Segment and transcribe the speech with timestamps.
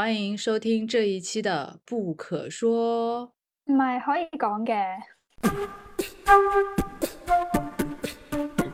[0.00, 3.30] 欢迎收听这一期的《不可说》。
[3.70, 4.82] 唔係可以講嘅。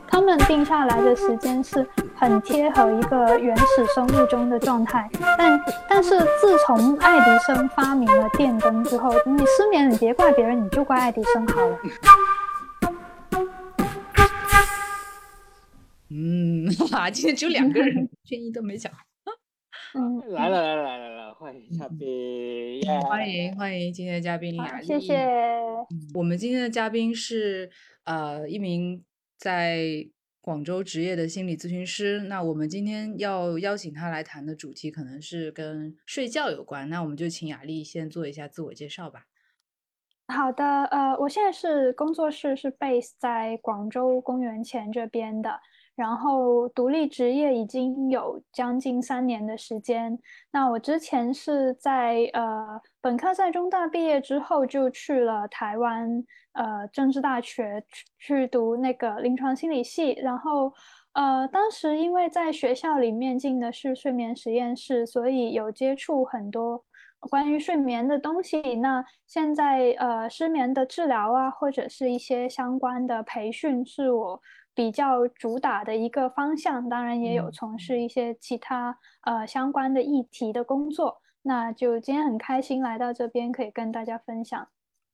[0.07, 1.85] 他們定下來的時間是
[2.15, 5.59] 很貼合一個原始生物鐘的狀態，但
[5.89, 11.77] 但是自從愛迪生發明了電燈之後，你失眠，你別怪別人，你就怪愛迪生好了。
[16.09, 18.89] 嗯， 哇，今天只有兩個人， 天一都沒講。
[19.93, 24.85] 嗯，来了来了来了來了，歡迎嘉賓，耶歡迎欢迎今天的嘉賓好雅麗。
[24.85, 25.85] 謝謝。
[26.13, 27.69] 我们今天的嘉宾是
[28.03, 29.03] 呃一名
[29.37, 30.07] 在
[30.41, 32.21] 广州职业的心理咨询师。
[32.21, 36.89] 那我们今天要邀请他来谈的主题可能是跟睡觉有关。
[36.89, 39.25] 那我们就请雅丽先做一下自我介绍吧。
[40.27, 45.57] 好的，呃，我现在是工作室是 base 在广州公园前这边的，
[45.97, 50.17] 然后，独立职业已经有将近三年的时间。
[50.51, 56.23] 那我之前是在呃本科在中大毕业之后，就去了台湾
[56.53, 60.71] 呃政治大学去去讀那个临床心理系，然后
[61.13, 66.83] 呃当时因为在学校里面进的是睡眠实验室，所以有接触很多。
[67.19, 74.39] 关于睡眠的东西，那现在呃失眠的治疗啊，或者是一些相关的培训，是我
[74.77, 76.87] 比较主打的一个方向。
[76.87, 81.19] 当然也有从事一些其他呃相关的议题的工作。
[81.41, 84.69] 那就今天很开心来到这边，可以跟大家分享。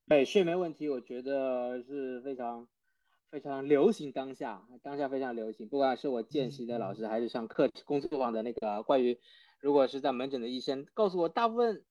[0.06, 2.68] 对睡眠问题，我觉得是非常
[3.30, 5.66] 非常流行，当下当下非常流行。
[5.66, 9.18] 不管是我见习的老师，还是上课工作坊的那个关于，
[9.60, 11.82] 如果是在门诊的医生，告诉我大部分。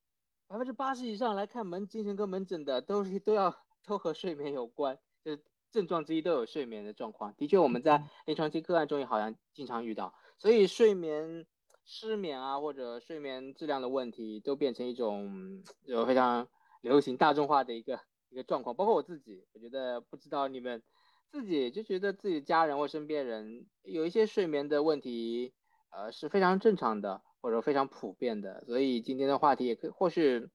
[0.46, 3.56] 百分之八十以上来看门精神科门诊的都是都要
[3.88, 5.42] 都和睡眠有关，就是
[5.74, 7.34] 症状之一都有睡眠的状况。
[7.36, 11.46] 的确，我们在临床期个案中也好像经常遇到，所以睡眠
[11.84, 16.48] 失眠啊或者睡眠质量的问题都变成一种有非常
[16.82, 18.74] 流行大众化的一个一个状况。
[18.76, 20.82] 包括我自己，我觉得不知道你们
[21.30, 25.54] 自己就觉得自己家人或身边人有一些睡眠的问题，
[25.90, 27.22] 呃是非常正常的。
[27.44, 30.48] 或者非常普遍的，所以今天的话题也可以，或许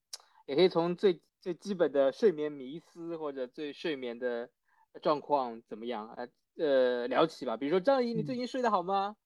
[0.47, 4.49] 也可以从最最基本的睡眠迷思或者最睡眠的
[5.03, 6.29] 狀況怎么样，呃
[6.65, 7.57] 呃聊起吧。
[7.57, 9.17] 比如说张怡，你最近睡得好吗？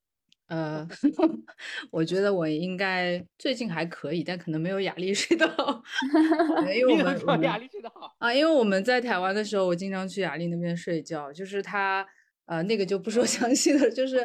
[0.48, 0.86] 呃，
[1.90, 5.82] 我觉得我应该最近还可以，但可能没有雅丽睡得好，
[6.74, 12.06] 因为我們說雅丽睡得好啊，因为我们在台湾的时候，我经常去雅丽那边睡觉，就是她。
[12.46, 14.18] 呃，那个就不说 详细的，就是，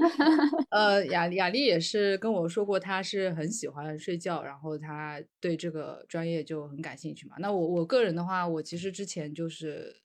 [0.71, 7.35] 呃，雅雅丽也是跟我说过，她是很喜欢睡觉，然后她对这个专业就很感兴趣嘛。
[7.39, 9.95] 那我我个人的话，我其实之前就是，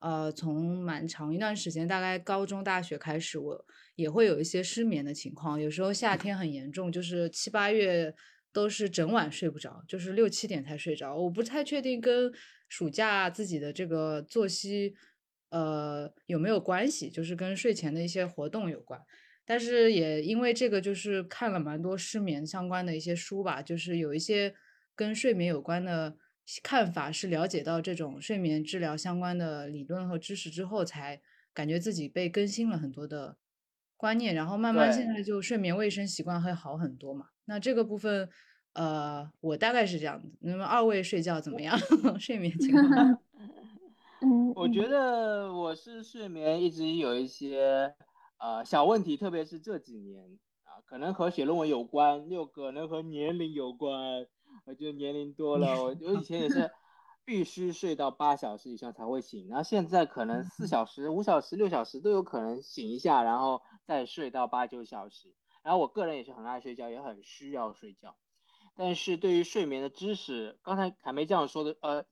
[0.00, 3.66] 呃，从蛮长一段时间，大概高中、大学开始，我
[3.96, 8.14] 也会有一些失眠的情况，有时候夏天很严重，就是七八月
[8.52, 11.14] 都是整晚睡不着，就是六七点才睡着。
[11.14, 12.32] 我不太确定跟
[12.68, 14.94] 暑假自己的这个作息。
[15.50, 17.08] 呃，有没有关系？
[17.08, 19.00] 就是跟睡前的一些活动有关，
[19.46, 24.54] 但是也因为这个，就是看了蛮多失眠相关的一些书吧，就是有一些
[24.94, 26.14] 跟睡眠有关的
[26.62, 31.20] 看法，是了解到这种睡眠治疗相关的理论和知识之后，才
[31.52, 33.36] 感觉自己被更新了很多的
[33.96, 37.26] 观念，然后慢慢现在就睡眠卫生习惯会好很多嘛。
[37.44, 38.28] 那这个部分，
[38.72, 40.30] 呃，我大概是这样子。
[40.40, 41.78] 那么二位睡觉怎么样？
[42.18, 43.18] 睡眠情况？
[44.22, 47.94] 嗯，我觉得我是睡眠一直有一些
[48.38, 50.24] 呃小问题，特别是这几年
[50.64, 54.26] 啊，可能和写论文有关，又可能和年龄有關。
[54.64, 56.70] 我觉得年龄多了，我 我以前也是
[57.24, 65.34] 必须睡到八小时以上才会醒，然后现在可能四小时、五小时、六小时都有可能醒一下，然后再睡到八九小时。
[65.62, 68.16] 然后我个人也是很爱睡觉，也很需要睡觉。
[68.74, 72.06] 但是对于睡眠的知识，刚才凯梅这样说的，呃。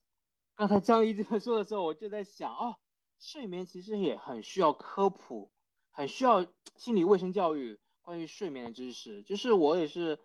[0.58, 2.76] 刚才张怡這麼說的时候，我就在想，哦，
[3.18, 5.52] 睡眠其实也很需要科普，
[5.90, 6.46] 很需要
[6.76, 9.22] 心理卫生教育，关于睡眠的知识。
[9.22, 10.18] 就是我也是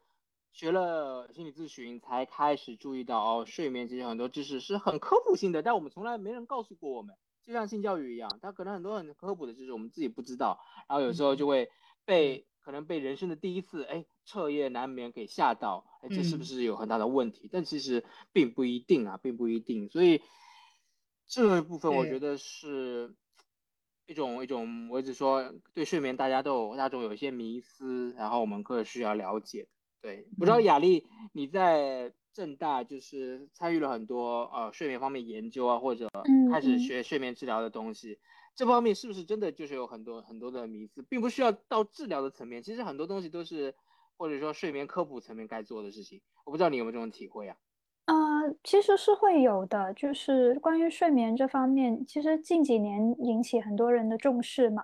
[0.52, 11.70] 學了心理咨询，才开始注意到，哦，睡眠其实很多知识是很科普性的，但我们从来没人告诉过我们，就像性教育一样，它可能很多很科普的知识我们自己不知道，然后有时候就会
[12.06, 15.86] 被可能被人生的第一次，哎，彻夜难眠给吓到。
[16.02, 17.46] 哎这是不是有很大的问题？
[17.46, 19.88] 嗯、但其实并不一定啊，并不一定。
[19.90, 20.22] 所以
[21.28, 23.16] 这一部分我觉得是
[24.08, 29.68] 一种一种，我一直说对睡眠大家都有大众有一些迷思，然后我们可以需要了解。
[30.02, 36.10] 對，不知道雅丽你在正大就是参与了很多呃睡眠方面研究啊，或者
[36.52, 38.20] 开始学睡眠治疗的东西，嗯嗯，
[38.56, 43.76] 這方面是不是真的就是有很多很多的迷思，并不需要到治疗的层面，其实很多东西都是。
[44.18, 46.22] 或者说睡眠科普层面该做的事情。
[46.46, 47.58] 我不知道你有没有这种体会啊？
[48.06, 54.84] 呃，其实是会有的，就是关于睡眠这方面，其实近几年引起很多人的重视嘛。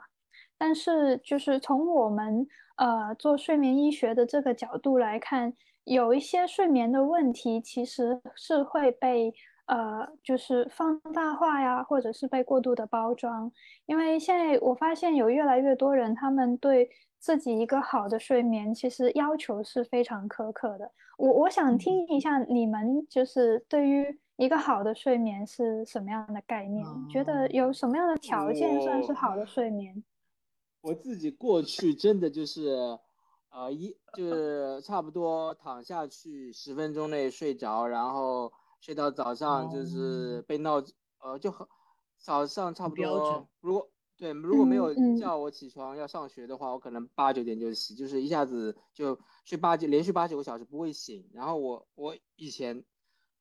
[0.58, 2.48] 但是，就是从我们
[2.78, 5.54] 呃做睡眠医学的这个角度来看，
[5.84, 9.34] 有一些睡眠的问题其实是会被
[9.68, 13.52] 呃就是放大化呀，或者是被过度的包装。
[13.86, 16.90] 因为现在我发现有越来越多人，他们对
[17.20, 20.92] 自己一个好的睡眠其实要求是非常苛刻的。
[21.18, 26.86] 我我想听一下你们就是对于一个好的睡眠是什么样的概念？
[27.10, 30.04] 觉得有什么样的条件算是好的睡眠？
[30.88, 32.98] 我自己过去真的就是，
[33.50, 40.82] 呃，一就是差不多躺下去十分钟内睡着，然后睡到早上就是被闹，
[41.20, 41.68] 呃，就很
[42.18, 43.48] 早上差不多。
[43.60, 49.20] 如果对如果没有叫我起床要上学的话，我可能八九点就起，就是一下子就。
[49.44, 52.84] 睡八九连续八九个小时不会醒，然后我我以前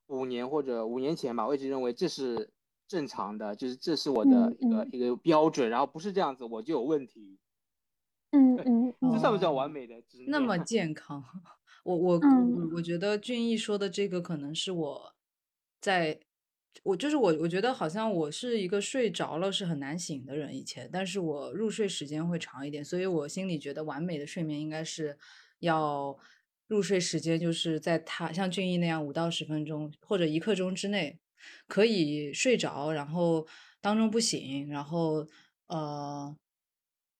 [0.06, 2.52] 五年或者五年前吧，我一直认为这是
[2.86, 7.38] 正常的，就是这是我的一个一个标准，然后不是这样子我就有问题。
[8.32, 9.94] 嗯嗯，这算不算完美的？
[10.28, 11.24] 那 么健康？
[11.84, 15.14] 我我我我觉得俊逸说的这个可能是我
[15.80, 16.18] 在，
[16.82, 25.18] 我就是我我觉得好像我是一个睡着了是很难醒的人以前，但是我入睡时间会长一点，所以我心里觉得完美的睡眠应该是。
[25.60, 26.14] 要
[26.66, 31.18] 入睡时间就是在他像俊逸那样五到十分钟或者一刻钟之内
[31.66, 33.46] 可以睡着，然后
[33.80, 35.26] 当中不醒，然后
[35.66, 36.36] 呃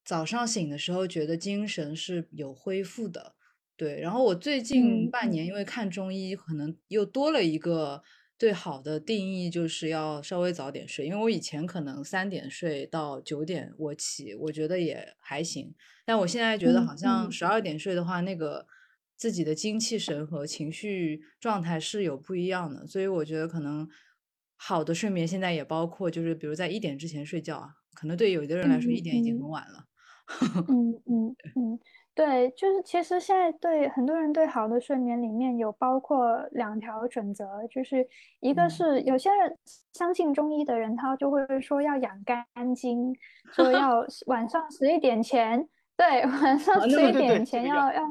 [0.04, 3.34] 早上醒的时候觉得精神是有恢复的。
[3.76, 8.02] 对，然后我最近半年因为看中医，可能又多了一个
[8.38, 11.04] 对好的定义，就是要稍微早点睡。
[11.04, 15.74] 因为我以前可能三点睡到九点我起，我觉得也还行。
[16.06, 18.66] 但我现在觉得好像十二点睡的话，那个
[19.14, 23.86] 自己的精气神和情绪状态是有不一样的，所以我觉得可能
[24.56, 29.84] 好的睡眠现在也包括就是比如在一点之前睡觉啊，可能对有的人来说一点已经很晚了。
[30.68, 31.78] 嗯嗯嗯，
[32.12, 38.04] 对，就是其实现在对很多人对好的睡眠里面有包括两条准则，就是
[38.40, 39.56] 一个是有些人
[39.92, 42.44] 相信中医的人，他就会说要养肝
[42.74, 43.14] 经，
[43.52, 45.68] 说要晚上十一点前。
[45.96, 48.02] 对，晚上十一点前要要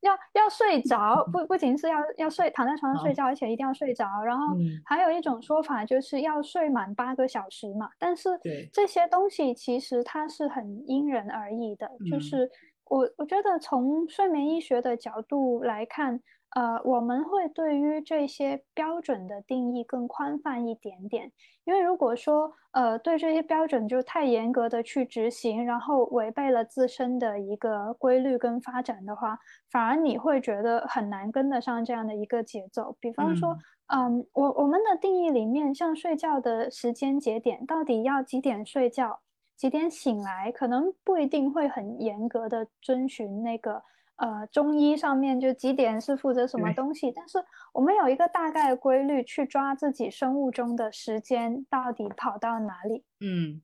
[0.00, 4.06] 要要睡着，不不仅是要要睡躺在床上睡觉，而且一定要睡着。
[4.24, 7.88] 然后还有一种说法就是要睡满八个小时嘛。
[7.98, 8.30] 但是
[8.72, 11.90] 这些东西其实它是很因人而异的。
[12.10, 12.50] 就是
[12.84, 16.20] 我我觉得从睡眠医学的角度来看。
[16.50, 21.30] 呃，我们会对于这些标准的定义更宽泛一点点，
[21.64, 29.38] 因为如果说呃对这些标准就太严格的去执行，然后违背了自身的一个规律跟发展的话，
[29.70, 32.96] 反而你会觉得很难跟得上这样的一个节奏。
[33.00, 33.54] 比方说，
[33.88, 39.20] 嗯，我我们的定义里面，像睡觉的时间节点，到底要几点睡觉，
[39.56, 43.82] 几点醒来，可能不一定会很严格的遵循那个。
[44.16, 47.38] 呃，中医上面就几点是负责什么东西，但是
[47.74, 53.04] 我们有一个大概的规律去抓自己生物钟的时间到底跑到哪里。
[53.20, 53.60] 嗯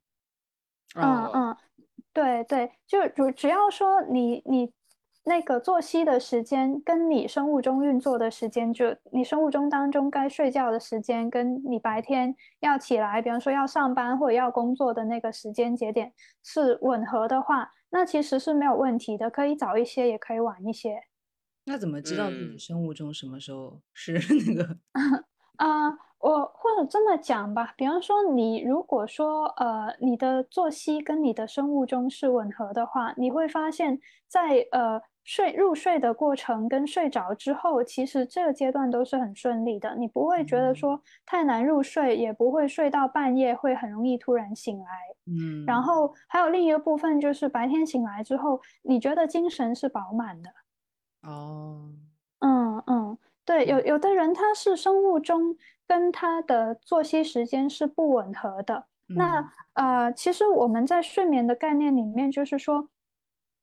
[0.94, 1.56] 嗯嗯，
[2.12, 4.70] 对对，就主只要说你你
[5.25, 16.12] 那个作息的时间跟你生物钟运作的时间，就你生物钟当中该睡觉的时间，跟你白天要起来，比方说要上班或者要工作的那个时间节点
[16.43, 17.72] 是吻合的话。
[17.93, 21.01] 那其实是没有问题的，可以早一些，也可以晚一些。
[21.65, 24.15] 那怎么知道自己生物钟什么时候是
[24.46, 24.77] 那个？
[25.58, 35.01] 啊，我或者这么讲吧，比方说你如果说呃你的作息跟你的生物钟是吻合的话，你会发现在呃。
[35.24, 44.86] 睡入睡的过程跟睡着之后，其实这个阶段都是很顺利的，你不会觉得说太难入睡，也不会睡到半夜会很容易突然醒来。
[45.26, 50.50] 嗯，然后还有另一个部分就是白天醒来之后，你觉得精神是饱满的。
[51.22, 51.93] 哦，
[52.41, 58.86] 嗯嗯，对，有有的人他是生物钟跟他的作息时间是不吻合的。
[59.06, 62.88] 那呃，其实我们在睡眠的概念里面就是说。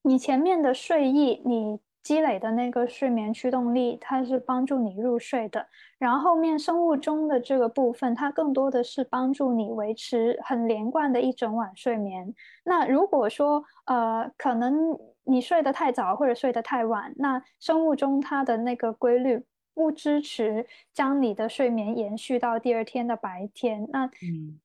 [0.09, 5.63] 你前面的睡意，你积累的那个睡眠驱动力，它是帮助你入睡的。
[5.99, 12.33] 然后后面生物钟的这个部分，它更多的是帮助你维持很连贯的一整晚睡眠。
[12.65, 19.39] 那如果说呃，可能你睡得太早或者睡得太晚，那生物钟它的那个规律
[19.75, 24.09] 不支持将你的睡眠延续到第二天的白天，那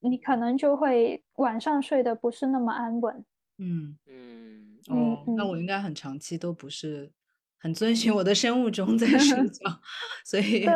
[0.01, 3.23] 你可能就会晚上睡得不是那么安稳。
[3.59, 4.79] 嗯嗯。
[4.89, 7.11] 哦，那我应该很长期都不是
[7.59, 9.81] 很遵循我的生物钟在睡 觉，
[10.27, 10.67] 所以对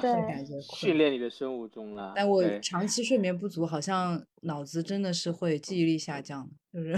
[0.00, 2.12] 对感觉训练你的生物钟了。
[2.16, 6.96] 但我长期睡眠不足，好像脑子真的是会记忆力下降，就是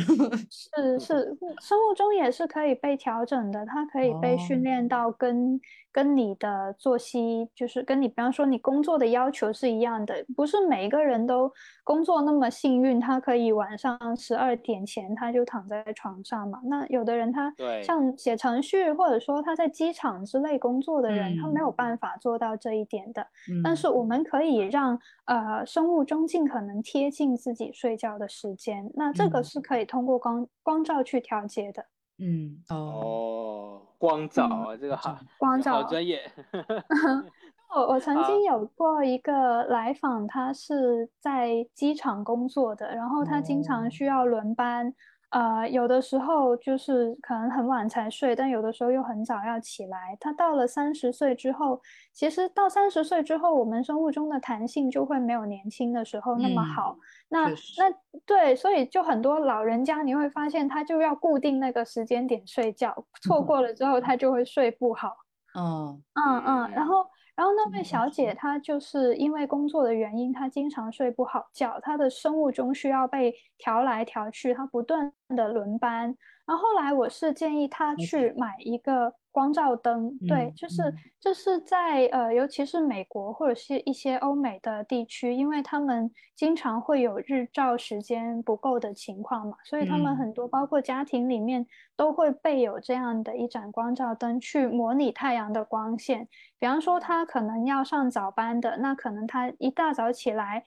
[0.49, 5.61] 是是，生物钟也是可以被调整的，它可以被训练到跟
[5.93, 16.61] 跟你的作息，就是跟你比方说你工作的要求是一样的，不是每一个人都工作那么幸运，他可以晚上十二点前他就躺在床上嘛。
[16.65, 23.27] 那有的人他像写程序或者说他在机场之类工作的人，他没有办法做到这一点的。
[23.65, 31.85] 但是我们可以让呃生物钟尽可能贴近自己睡觉的时间，那这个是可以通过光光照去调节的。
[32.19, 36.31] 嗯哦，光照啊，这个好， 光照好专业。
[37.75, 44.93] 我我曾经有过一个来访，他是在机场工作的，然后他经常需要轮班。
[45.31, 50.17] 呃，有的时候就是可能很晚才睡，但有的时候又很早要起来。
[50.19, 51.81] 他到了三十岁之后，
[52.13, 56.97] 其实到三十岁之后，我们生物钟的弹性就会没有年轻的时候那么好。
[57.29, 57.55] 那那
[58.27, 65.15] 对，所以就很多老人家你会发现，他就要固定那个时间点睡觉，错过了之后他就会睡不好。
[65.55, 67.07] 嗯嗯嗯，然后。
[67.41, 76.15] 然后那位小姐她就是因为工作的原因，她经常睡不好觉，她的生物钟需要被调来调去，她不断的轮班。
[76.47, 79.15] 然后后来我是建议她去买一个。
[79.33, 96.29] 光照灯，对，就是就是在呃，尤其是美国或者是一些欧美的地区，因为他们经常会有日照时间不够的情况嘛，所以他们很多包括家庭里面都会备有这样的一盏光照灯去模拟太阳的光线。
[96.59, 100.65] 比方说，他可能要上早班的，那可能他一大早起来。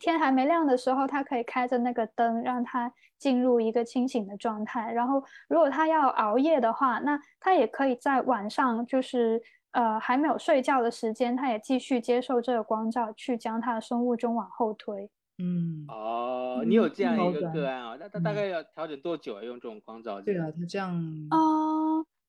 [0.00, 4.92] 天还没亮的时候，他可以开着那个灯，让他进入一个清醒的状态。
[4.92, 15.10] 然后，如果他要熬夜的话，那他也可以在晚上，就是呃还没有睡觉的时间，他也继续接受这个光照，去将他的生物钟往后推。
[15.40, 17.96] 嗯，哦，你有这样一个个案啊？
[18.00, 19.42] 那他大概要调整多久啊？
[19.42, 20.20] 用这种光照？
[20.20, 20.90] 对啊，他这样
[21.30, 21.38] 啊。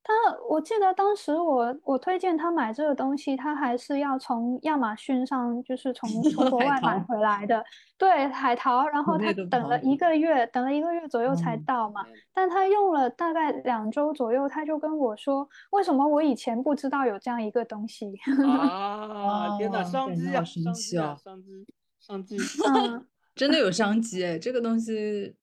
[0.09, 7.63] 他我记得当时我我推荐他买这个东西，他还是要从亚马逊上，就是 从从国外买回来的。
[7.97, 12.03] 对，海淘，然后他等了一个月，等了一个月左右才到嘛。
[12.33, 18.11] 但他用了大概两周左右，他就跟我说：“为什么我以前不知道有这样一个东西？”
[18.47, 19.57] 啊！
[19.57, 20.43] 天哪，商机啊！
[20.43, 21.15] 商机啊！
[21.23, 21.65] 商机，
[21.99, 22.37] 商机！
[22.73, 25.35] 嗯，真的有商机哎，这个东西。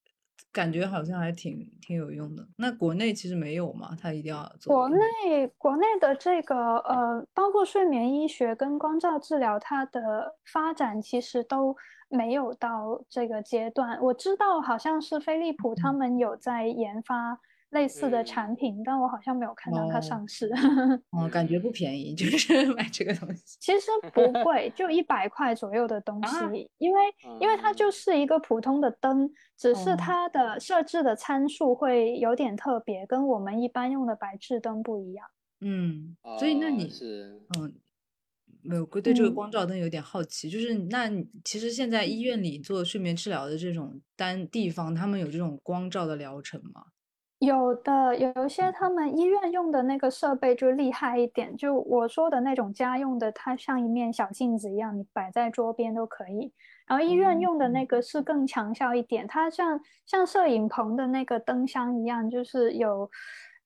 [0.56, 2.42] 感觉好像还挺挺有用的。
[2.56, 4.74] 那国内其实没有嘛，他一定要做。
[4.74, 11.76] 国内国内的这个呃，包括睡眠医学跟光照治疗，它的发展其实都
[12.08, 13.98] 没有到这个阶段。
[14.00, 17.38] 我知道好像是飞利浦他们有在研发。
[17.76, 20.50] 类似的产品，但我好像没有看到它上市。
[21.12, 23.58] 哦，感觉不便宜，就是 买这个东西。
[23.60, 26.70] 其实不 贵，就一百块左右的东西。
[26.78, 27.00] 因为
[27.38, 35.26] 因为它就是一个普通的灯，只是它的设置的参数会有点特别，跟我们一般用的白炽灯不一样。
[35.60, 37.74] 嗯，所以那你是嗯，
[38.62, 41.10] 没有对这个光照灯有点好奇，就是那
[41.44, 46.82] 其实现在医院里做睡眠治疗的这种单地方，他们有这种光照的疗程吗？
[47.46, 56.52] 有的有一些他们医院用的那个设备就厉害一点，就我说的那种家用的，它像一面小镜子一样，你摆在桌边都可以。
[56.86, 63.08] 然后医院用的那个是更强效一点，它像像摄影棚的那个灯箱一样，就是有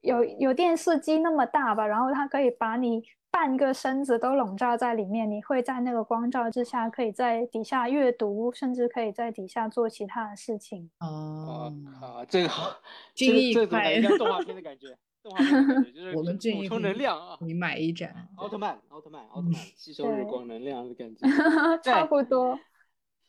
[0.03, 3.03] 有有电视机那么大吧，然后它可以把你。
[3.31, 10.91] 半个身子都笼罩在里面，你会在那个光照之下，可以在底下阅读，甚至可以在底下做其他的事情。
[10.99, 12.77] 哦，好，这个好，
[13.15, 13.27] 这
[13.67, 17.39] 个这种像动画 片的感觉，动画片的感觉就是我们补充能量啊。
[17.41, 21.27] 你买一盏奥特曼，奥特曼，奥特曼，吸收日光能量的感 觉，
[21.83, 22.59] 差不多。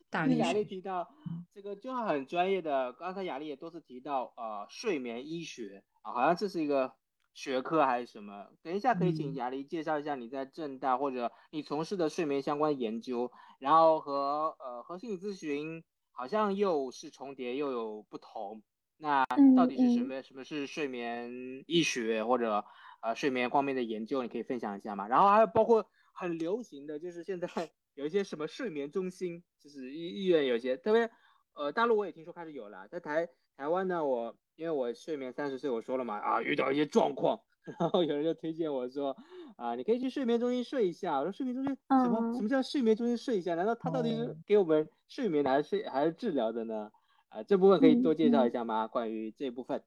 [0.09, 1.07] 大力雅丽提到
[1.53, 6.91] 这个就很专业的，刚才雅丽也多次提到呃睡眠医学啊，好像这是一个。
[7.33, 8.47] 学科还是什么？
[8.61, 18.63] 等一下可以请雅丽介绍一下你在正大或者你从事的睡眠相关研究，然后和呃和心理咨询好像又是重叠又有不同。
[18.97, 20.21] 那到底是什么？
[20.21, 22.63] 什么是睡眠医学或者
[23.01, 24.21] 呃睡眠方面的研究？
[24.21, 25.07] 你可以分享一下吗？
[25.07, 27.47] 然后还有包括很流行的就是现在
[27.95, 31.09] 有一些什么睡眠中心，就是医医院有些特别
[31.53, 33.27] 呃大陆我也听说开始有了，在台
[33.57, 34.35] 台湾呢我。
[34.57, 37.39] 因为我睡眠三十岁，我说了嘛，啊，遇到一些状况，
[37.79, 39.15] 然后有人就推荐我说，
[39.55, 41.17] 啊，你可以去睡眠中心睡一下。
[41.17, 42.33] 我说睡眠中心什么？
[42.35, 43.55] 什么叫睡眠中心睡一下？
[43.55, 46.91] 难道他到底是给我们睡眠还是睡还是治疗的呢？
[47.29, 48.87] 啊，这部分可以多介绍一下吗？
[48.87, 49.81] 关于这部分。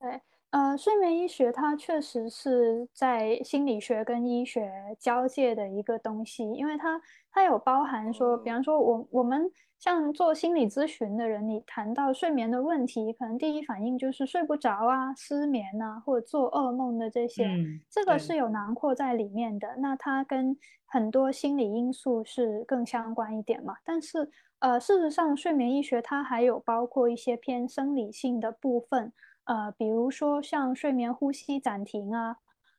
[0.00, 6.98] 对，呃，睡眠医学它确实是在心理学跟医学交界的一个东西，因为它
[7.30, 17.48] 它有包含说，比方说我我们像做心理咨询的人，你谈到睡眠的问题，可能第一反应就是睡不着啊、失眠啊，或者做噩梦的这些，
[17.90, 19.74] 这个是有囊括在里面的。
[19.78, 23.74] 那它跟很多心理因素是更相关一点嘛？
[23.84, 29.12] 但是呃，事实上，睡眠医学它还有包括一些偏生理性的部分。
[29.46, 32.36] 呃，比如说像睡眠呼吸暂停啊，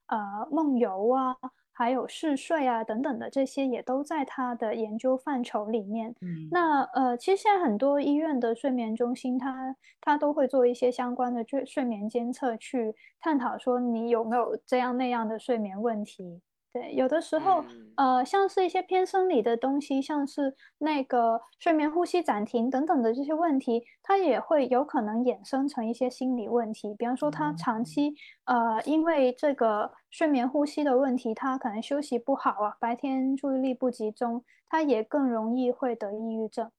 [0.07, 1.35] 呃，梦游啊，
[1.73, 6.15] 还有嗜睡啊等等的这些，也都在他的研究范畴里面。
[6.21, 16.39] 嗯，那呃，其实现在很多医院的睡眠中心，它它都会做一些相关的睡睡眠监测，去探讨说你有没有这样那样的睡眠问题。
[16.73, 17.63] 对，有的时候，
[17.97, 26.95] 呃，像是一些偏生理的东西，像是那个睡眠呼吸暂停等等的这些问题，它也会有可能衍生成一些心理问题。
[26.97, 28.15] 比方说，他长期，
[28.45, 36.71] 呃，因为这个睡眠呼吸的问题，他可能休息不好啊，白天注意力不集中，他也更容易会得抑郁症。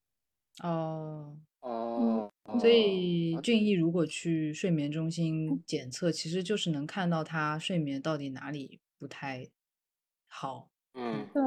[0.65, 9.47] 哦哦，所以俊逸如果去睡眠中心检测，其实就是能看到他睡眠到底哪里不太。
[10.37, 11.43] 好，嗯，对，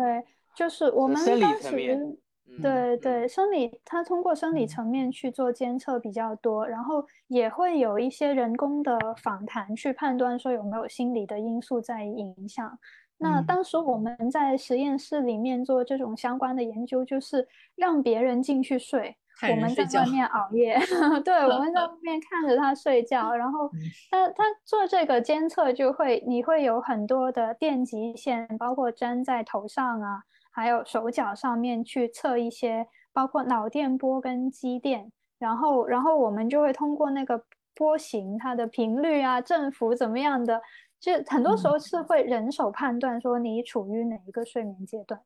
[0.56, 2.18] 就是我们当时，
[2.62, 12.80] 对对，生理，他通过生理层面去做监测比较多，然后也会有一些人工的访谈去判断说有没有心理的因素在影响。
[13.18, 19.18] 那当时我们在实验室里面做这种相关的研究，就是让别人进去睡。
[19.52, 20.76] 我们在外面熬夜，
[21.24, 23.70] 对，我们在外面看着他睡觉，然后
[24.10, 37.44] 他他做这个监测就会，你会有很多的电极线，包括粘在头上啊，还有手脚上面去测一些，包括脑电波跟肌电，然后然后我们就会通过那个
[37.76, 40.62] 波形，它的频率啊、振幅怎么样的，
[41.00, 45.22] 就很多时候是会人手判断说你处于哪一个睡眠阶段。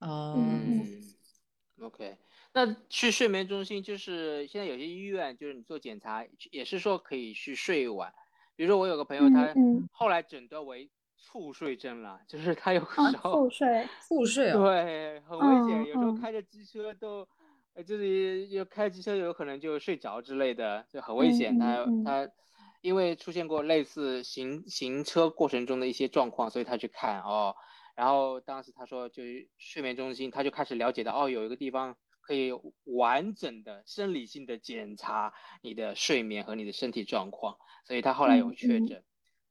[0.00, 0.84] 嗯
[1.80, 2.18] ，OK。
[2.52, 8.12] 那去睡眠中心，就是现在有些医院，就是你做检查也是说可以去睡一晚。
[8.56, 9.54] 比如说我有个朋友，他
[9.92, 15.86] 后来诊断为猝睡症了，就是他有时候猝睡，猝睡，对，很危险。
[15.86, 17.28] 有时候开着机车都，
[17.86, 21.56] 就是又开机车有可能就睡着之类的，就很危险。
[21.58, 22.28] 他他
[22.80, 27.54] 因为出现过类似行行车过程中的一些状况，所以他去看哦。
[27.94, 31.96] 然后当时他说，就是睡眠中心，他就开始了解到哦，有一个地方。
[32.28, 32.52] 可以
[32.84, 39.02] 完整的生理性的检查你的睡眠和你的身体状况，所以他后来有确诊，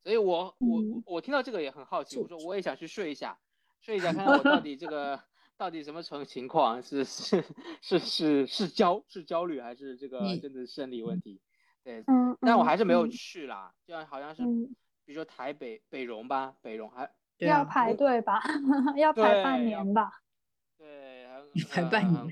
[0.03, 3.39] 所以我我我听到这个也很好奇，我说我也想去睡一下，
[3.81, 5.19] 睡一下 看看我到底这个
[5.57, 7.43] 到底什么成情况，是是
[7.81, 11.41] 是是是焦是焦虑还是这个真的生理问题？
[11.83, 12.03] 对，
[12.41, 14.43] 但我还是没有去啦，就像好像是
[15.03, 18.39] 比如说台北北荣吧，北荣还要排队吧，
[18.95, 20.11] 要排半年吧。
[21.71, 22.23] 排半年，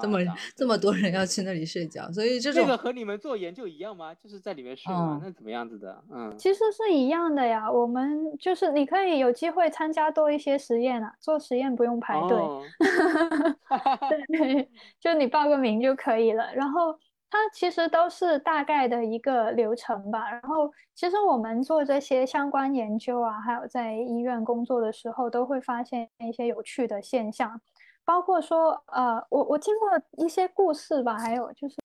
[0.00, 0.18] 这么
[0.56, 4.12] 这么多人要去那里睡觉，所以这种这个和你们做研究一样吗？
[4.14, 5.20] 就是在里面睡吗？
[5.22, 6.02] 那怎么样子的？
[6.10, 7.70] 嗯，其实是一样的呀。
[7.70, 12.38] 我们就是你可以有机会参加多一些实验啊，做实验不用排队，
[14.36, 16.52] 对，就你报个名就可以了。
[16.52, 16.92] 然后
[17.30, 20.28] 它其实都是大概的一个流程吧。
[20.28, 27.60] 然后其实我们做这些相关研究啊，还有在医院工作的时候，都会发现一些有趣的现象。
[28.04, 29.88] 包括说，呃，我我听过
[30.24, 31.76] 一些故事吧，还有就是，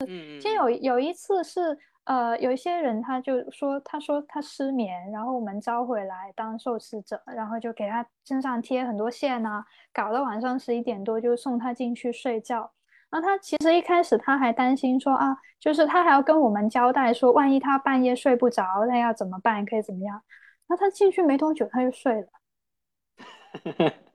[0.41, 12.71] 其实有有一次是，呃，有一些人他就说，他说他失眠，然后我们招回来当受试者，然后就给他身上贴很多线啊，搞到晚上十一点多就送他进去睡觉。
[13.09, 19.65] 然后他其实一开始他还担心说啊，就是他还要跟我们交代说，万一他半夜睡不着，那要怎么办？
[19.65, 20.21] 可以怎么样？
[20.67, 22.27] 那他进去没多久他就睡了。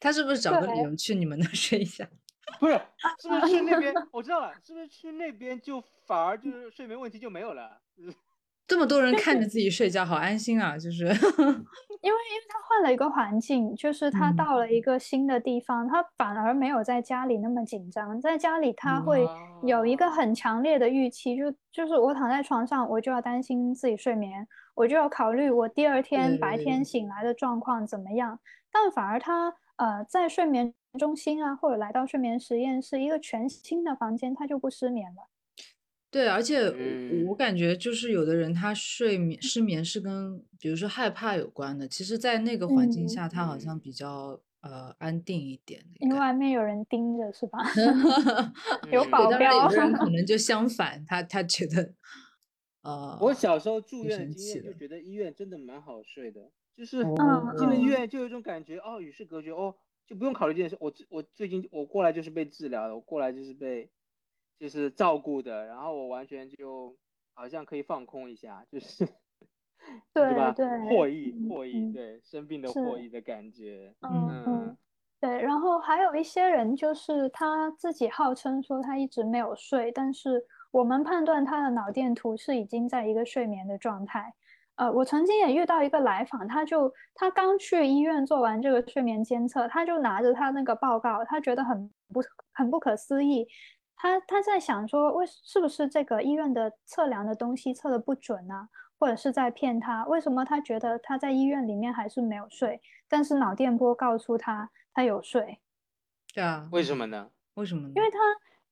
[0.00, 2.06] 他是不是找个理由去你们那睡一下？
[2.60, 2.80] 不是，
[3.20, 3.92] 是不是去那边？
[4.12, 7.80] 我知道了，是不是去那边就反而就是睡眠问题就没有了？
[8.68, 10.76] 这么多人看着自己睡觉，好安心啊！
[10.76, 11.14] 就是因为，
[12.00, 12.18] 因为
[12.48, 18.20] 他换了一个环境，就是他到了一个新的地方，他反而没有在家里那么紧张。
[18.20, 19.24] 在家里他会
[19.62, 24.44] 有一个很强烈的预期，就就是我躺在床上，我就要担心自己睡眠，
[24.74, 28.40] 我就要考虑我第二天白天醒来的状况怎么样。
[28.72, 29.54] 但反而他。
[29.76, 35.28] 呃，在睡眠中心啊，或者来到睡眠实验室，一个全新的房间，他就不失眠了。
[36.10, 36.72] 对，而且
[37.26, 45.84] 我感觉就是有的人他睡眠失眠是跟比如说害怕有关的，其实，在那个环境下，他好像比较呃安定一点。
[45.98, 47.58] 因为外面有人盯着，是吧？
[48.90, 49.64] 有保镖。
[49.64, 51.92] 有的人可能 就相反，他他觉得
[52.82, 59.74] 呃，我小时候住院的经验就觉得医院真的蛮好睡的，就是哦进了医嗯院就有一种感觉，哦，与世隔绝，哦，
[60.06, 60.76] 就不用考虑这件事。
[60.78, 63.90] 我我最近我过来就是被治疗的，我过来就是被
[64.58, 66.94] 就是照顾的，然后我完全就
[67.32, 69.06] 好像可以放空一下，就是
[70.12, 70.52] 对吧？
[70.56, 73.94] 对获益嗯获益，嗯对生病的是获益的感觉。
[74.00, 74.76] 嗯嗯嗯，
[75.18, 84.34] 对，然后还有一些人就是他自己号称说他一直没有睡，但是我们判断他的脑电图是已经在一个睡眠的状态。
[84.76, 93.48] 呃，我曾经也遇到一个来访，他就他刚去医院做完这个睡眠监测，他就拿着他那个报告，他觉得很不很不可思议，
[93.96, 100.04] 他他在想说，为是不是这个医院的测量的东西测的不准啊，或者是在骗他？
[100.04, 102.80] 为什么他觉得他在医院里面还是没有睡？
[103.08, 105.58] 但是脑电波告诉他他有睡，
[106.34, 107.30] 对啊，为什么呢？
[107.54, 107.92] 为什么呢？
[107.96, 108.18] 因为他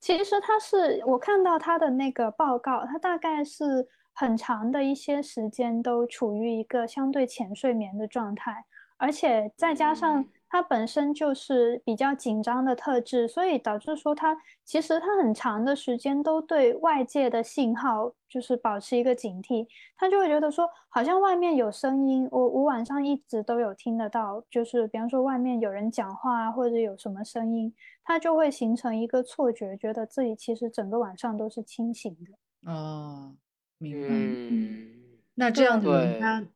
[0.01, 8.65] 其实他是我看到他的那个报告，他大概是很长的一些时间都处于一个相对浅睡眠的状态，
[8.97, 10.29] 而且再加上嗯。
[10.55, 27.75] 他本身就是比较紧张的特质，所以导致说他其实他很长的时间都对外界的信号就是保持一个警惕，他就会觉得说好像外面有声音，我我晚上一直都有听得到，就是比方说外面有人讲话啊，或者有什么声音，
[28.05, 32.71] 他就会形成一个错觉，觉得自己其实整个晚上都是清醒的。
[32.71, 33.35] 哦，
[33.79, 34.09] 明白。
[34.11, 34.89] 嗯，
[35.35, 36.47] 那这样的人对他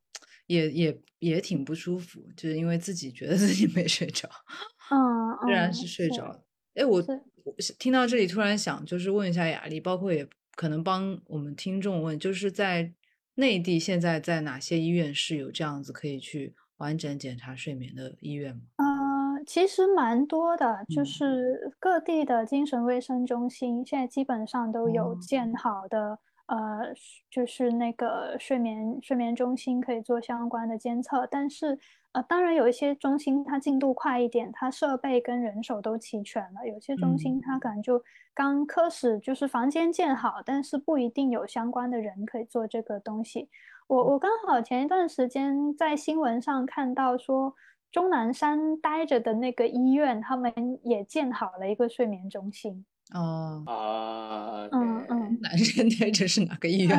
[0.47, 4.29] 也也也挺不舒服，就是因为自己觉得自己没睡着，
[4.91, 4.99] 嗯
[5.33, 6.43] 嗯，虽然是睡着了。
[6.75, 7.03] 哎，我
[7.79, 12.93] 听到这里突然想，就是问一下雅丽，包括也可能帮我们听众问，就是在
[13.35, 18.63] 内地现在在哪些医院是有这样子可以去完整检查睡眠的医院吗？
[18.77, 26.95] 呃，其实蛮多的，就嗯是各地的精神卫生中心现在基本上都有哦建好的，呃，
[27.31, 31.27] 就是那个睡眠睡眠中心可以做相关的监测。
[31.31, 31.79] 但是，
[32.13, 38.03] 呃，当然有一些中心它进度快一点，它设备跟人手都齐全了；有些中心它可能就
[38.35, 43.49] 刚科室就是房间建好，但是不一定有相关的人可以做这个东西。
[43.87, 47.55] 我我刚好前一段时间在新闻上看到说，
[47.93, 52.87] 钟南山待着的那个医院，他们也建好了一个睡眠中心。
[53.15, 56.99] 哦，啊，嗯嗯男生那这是哪个医院？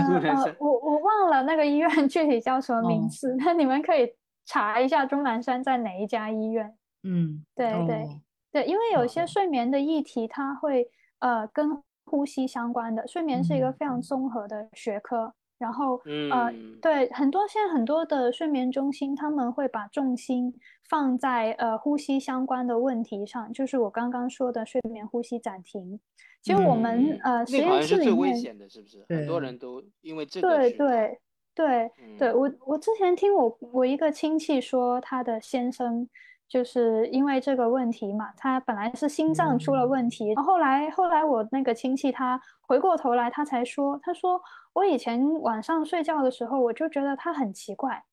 [0.60, 4.12] 我我忘了那个医院具体叫什么名哦字，那你们可以
[4.46, 6.74] 查一下钟南山在哪一家医院。
[7.04, 8.20] 嗯，对对哦
[8.52, 13.08] 对，因为有些睡眠的议题，它会呃跟呼吸相关的。
[13.08, 20.54] 睡眠是一个嗯非常综合的学科，然后呃，嗯，对很多现在很多的睡眠中心，他们会把重心
[20.88, 26.00] 放在呃呼吸相关的问题上，就是我刚刚说的睡眠呼吸暂停。
[26.42, 29.06] 其实我们呃实验像是最危室里面，险的，是不是？
[29.10, 31.20] 很多人都因为这个对对
[31.54, 36.08] 对对，嗯我我之前听我我一个亲戚说，他的先生
[36.48, 44.42] 就是因为这个问题嘛，他本来是心脏出了嗯问题，然后后来后来我那个亲戚他回过头来，他才说，他说
[44.74, 48.04] 我以前晚上睡觉的时候，我就觉得他很奇怪，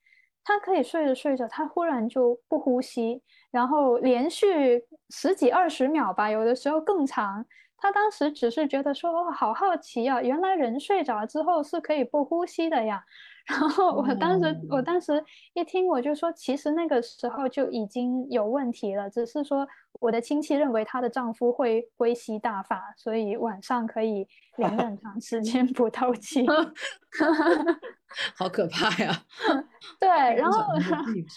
[0.44, 7.44] 他可以睡着睡着，他忽然就不呼吸，然后连续十几二十秒吧，有的时候更长。
[7.78, 13.04] 他当时只是觉得说，哦，好好奇啊，原来人睡着之后是可以不呼吸的呀。
[13.46, 19.66] 然后我当时，我哦当时一听，我就说，其实那个时候就已经有问题了，只是说
[20.00, 26.44] 我的亲戚认为她的丈夫会归西大法，所以晚上可以连 很长时间不透气。
[28.36, 29.12] 好可怕呀！
[30.00, 30.60] 对，然后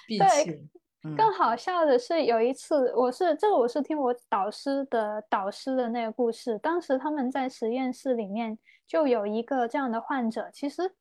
[0.08, 0.68] 对
[1.16, 10.92] 更好笑的是，有一次我是这个我是听我导师的导师的那个故事，当时他们在实验室里面就有一个这样的患者，其实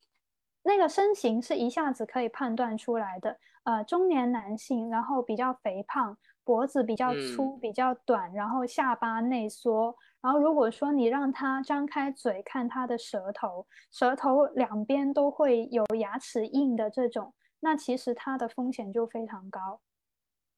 [0.63, 19.81] 那个身形是一下子可以判断出来的，呃，中年男性，然后比较肥胖，脖子比较粗、嗯比较短，然后下巴内缩，然后如果说你让他张开嘴看他的舌头，舌头两边都会有牙齿印的这种，那其实他的风险就非常高。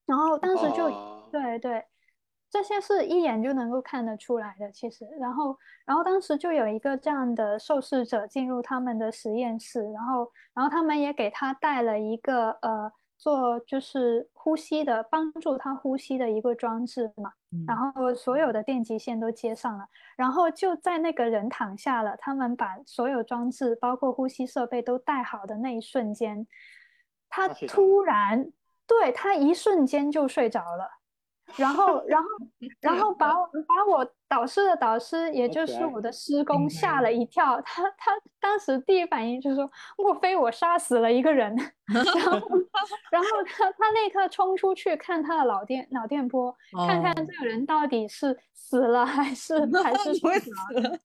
[0.05, 1.29] 然后当时就、哦。
[1.31, 1.85] 对对，
[2.51, 5.05] 这些是一眼就能够看得出来的，其实。
[5.21, 17.31] 然后然后当时就有一个这样的受试者进入他们的实验室，然后然后他们也给他带了一个呃做就是呼吸的帮助他呼吸的一个装置嘛。
[17.65, 19.85] 然嗯后所有的电极线都接上了，
[20.17, 26.45] 然后就在那个人躺下了，他们把所有装置，包括呼吸设备都带好的那一瞬间，
[27.29, 28.51] 他突然，
[28.87, 31.00] 对，他一瞬间就睡着了。
[31.55, 32.29] 然后，然后，
[32.79, 37.61] 然后 把我把我导师的导师，也就是我的师公吓了一跳。
[37.61, 41.55] 他他当时第一反应就是说：“莫非我杀死了一个人？”
[41.91, 42.31] 然后，
[43.11, 46.55] 然后他他立刻冲出去看他的脑电脑电波，
[46.87, 50.27] 看看这个人到底是死了还是还是死
[50.79, 50.99] 了。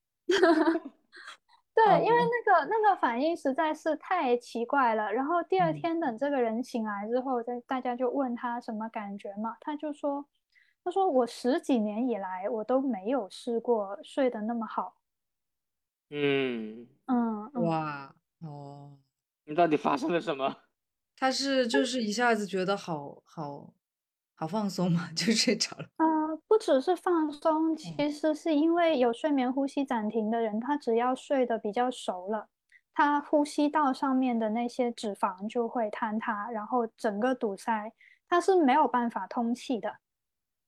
[1.76, 5.12] 对，因为那个那个反应实在是太奇怪了。
[5.12, 10.24] 然后第二天等这个人醒来之后，再大家就问他什么感觉嘛，他就说
[10.82, 14.96] ：“他说我十几年以来我都没有试过睡得那么好。”
[16.08, 18.96] 嗯嗯，哇哦，
[19.44, 20.56] 你到底发生了什么？
[21.18, 23.74] 他是就是一下子觉得好好
[24.34, 25.86] 好放松嘛，就睡着了。
[26.56, 32.48] 不只是放松，其实是因为有睡眠呼吸暂停的人，他只要睡得比较熟了，
[32.94, 37.92] 他呼吸道上面的那些脂肪就会坍塌，然后整个堵塞，
[38.26, 39.96] 他是没有办法通气的。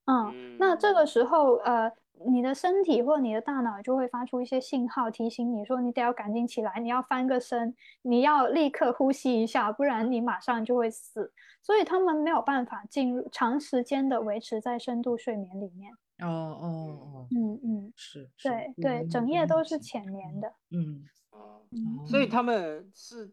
[0.04, 1.90] 嗯，那这个时候，呃。
[2.26, 11.32] 你的身体或你的大脑就会发出一些信号，提醒你说你得要赶紧起来，你要翻个身，你要立刻呼吸一下，不然你马上就会死。
[11.62, 15.92] 所以他们没有办法进入长时间的维持在深度睡眠里面。
[16.20, 20.52] 哦哦哦，嗯嗯，是，对对，整夜都是浅眠的。
[20.70, 21.62] 嗯哦，
[22.06, 23.32] 所以他们是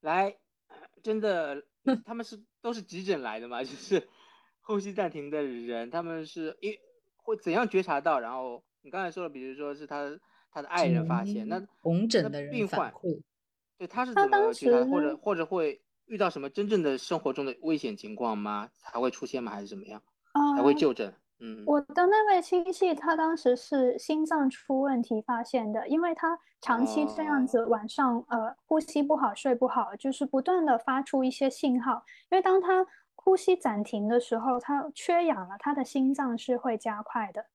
[0.00, 0.36] 来
[1.02, 1.62] 真的，
[2.04, 3.62] 他们是都是急诊来的嘛？
[3.62, 4.06] 就是
[4.60, 6.78] 呼吸暂停的人，他们是一。
[7.30, 8.18] 会怎样觉察到？
[8.18, 10.10] 然后你刚才说的，比如说是他
[10.50, 12.92] 他的爱人发现，那红疹的人病患，
[13.78, 18.68] 对他是怎么觉察，或者或者会遇到什么真正的生活中的危险情况吗？
[18.76, 19.52] 才会出现吗？
[19.52, 20.02] 还是怎么样？
[20.56, 21.14] 还会就诊？
[21.38, 32.86] 嗯，我的那位亲戚，他当时是心脏出问题发现的，因为他长期这样子晚上呃呼吸不好、睡不好，就是不断的发出一些信号，因为当他。
[33.22, 37.46] 呼吸暂停的时候，他缺氧了，他的心脏是会加快的。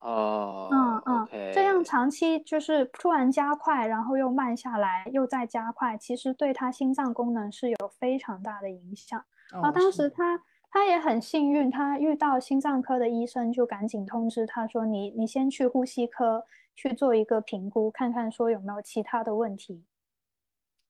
[0.00, 9.22] 哦，嗯嗯，这样长期就是突然加快，然后又慢下来，又再加快，其实对他心脏功能是有非常大的影响。
[9.62, 19.84] 啊，当时他他也很幸运，他遇到心脏科的医生，就赶紧通知他说：“你你先去呼吸科去做一个评估，看看说有没有其他的问题。”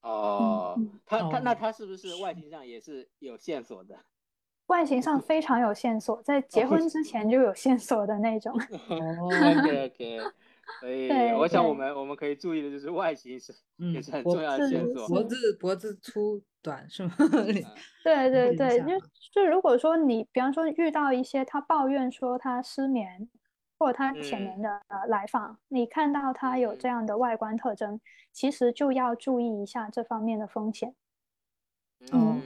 [0.02, 3.96] 哦，他他那他是不是外形上也是有线索的？
[4.68, 8.52] 外形上非常有线索，在结婚之前就有线索的那种。
[8.88, 10.18] OK OK，
[10.80, 13.52] 所以我想我们我们可以注意的就是外形是
[13.92, 15.08] 也是很重要的线索。
[15.08, 17.14] 脖子脖子粗短是吗？
[18.04, 18.86] 对对对，就
[19.32, 23.28] 就如果说你比方说遇到一些他抱怨说他失眠。
[23.80, 27.98] 或者他前年的呃来访，你看到他有这样的外观特征，
[28.30, 30.94] 其实就要注意一下这方面的风险。
[32.12, 32.42] 嗯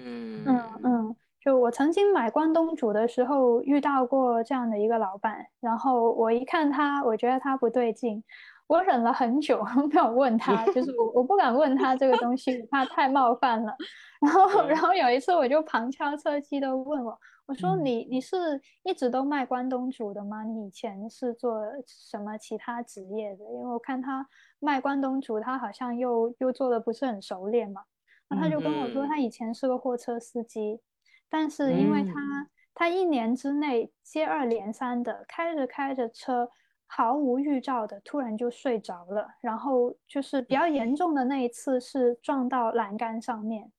[0.46, 8.22] 嗯嗯，就我曾经买关东煮的时候遇到过这样的一个老板，然后我一看他，我觉得他不对劲，
[8.68, 9.60] 我忍了很久
[9.92, 13.76] 没有问他，就是我我不敢问他这个东西，怕太冒犯了。
[14.22, 17.18] 然后然后有一次我就旁敲侧击的问我。
[17.46, 20.42] 我说你你是一直都卖关东煮的吗？
[20.44, 23.44] 你以前是做什么其他职业的？
[23.44, 24.26] 因为我看他
[24.60, 27.82] 卖关东煮，他好像又又做的不是很熟练嘛。
[28.28, 30.80] 那他就跟我说，他以前是个货车司机，
[31.28, 36.48] 但是因为他他一年之内接二连三的开着开着车，
[36.86, 43.70] 毫无预兆的突然就睡着了，然后就是比较严重的那一次是撞到栏杆上面。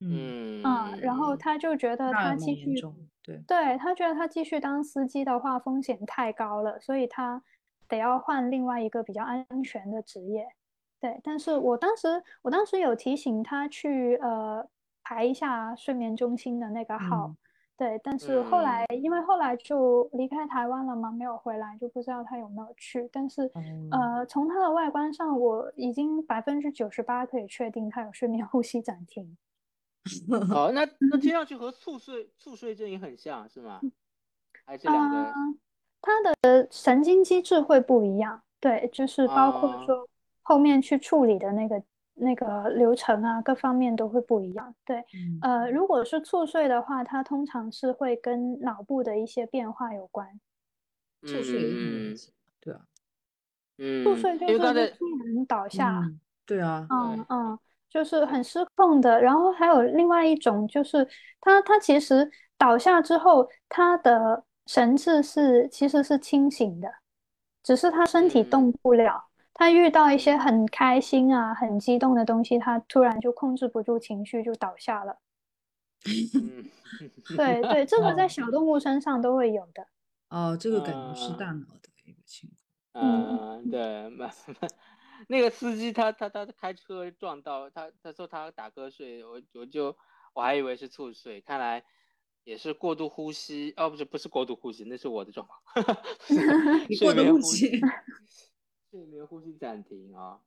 [0.00, 2.74] 嗯啊，然后他就觉得他继续，
[3.22, 7.42] 对，对他觉得他继续当司机的话风险太高了，所以他
[7.86, 10.46] 得要换另外一个比较安全的职业。
[10.98, 14.66] 对，但是我当时我当时有提醒他去呃
[15.02, 17.34] 排一下睡眠中心的那个号，
[17.76, 23.08] 对，但是后来因为后来就离开台湾了嘛，没有回来，就不知道他有没有去。
[23.10, 23.50] 但是
[23.90, 29.36] 呃，从他的外观上，我已经百分之九十八可以确定他有睡眠呼吸暂停。
[30.48, 33.80] 好，那那听上去和猝睡猝睡症也很像是吗？
[34.64, 35.32] 还是两个？
[36.02, 40.08] 它的神经机制会不一样，对，就是包括说
[40.42, 41.82] 后面去处理的那个
[42.14, 44.74] 那个流程啊，各方面都会不一样。
[44.86, 45.04] 对，
[45.42, 50.40] 呃，如果是猝睡的话，它通常是会跟脑部的一些变化有关。
[51.22, 52.16] 猝睡，嗯，
[52.60, 52.80] 对啊，
[53.76, 56.10] 嗯，猝睡就是突然倒下，
[56.46, 57.58] 对啊，嗯嗯。
[57.90, 61.06] 就是很失控的，然后还有另外一种，就是
[61.40, 66.88] 他他其实倒下之后，他的神志是其实是清醒的，
[67.62, 69.24] 只是他身体动不了。
[69.52, 75.18] 他遇到一些很开心啊、很激动的东西，他突然就控制不住情绪，就倒下了。
[76.06, 76.64] 嗯，
[77.36, 79.86] 对对，这个在 小动物身上都会有的。
[80.30, 83.04] 哦，这个感觉是大脑的一个情况。
[83.04, 84.10] 嗯，对，
[85.28, 89.96] 那个司机他他他开车撞到他，他说他打瞌睡，我我就
[90.32, 91.84] 我还以为是猝睡，看来
[92.44, 95.96] 也是过度呼吸，哦不是不是过度呼吸，那是我的状况，
[96.96, 97.80] 睡眠呼吸，
[98.90, 100.40] 睡眠呼吸暂停啊，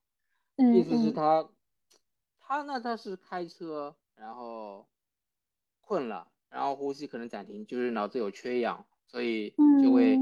[0.57, 1.49] 意思是他
[2.39, 4.87] 他那他是开车，然后
[5.81, 8.85] 困了，然后呼吸可能暂停，就是脑子有缺氧。
[9.05, 10.17] 所以就会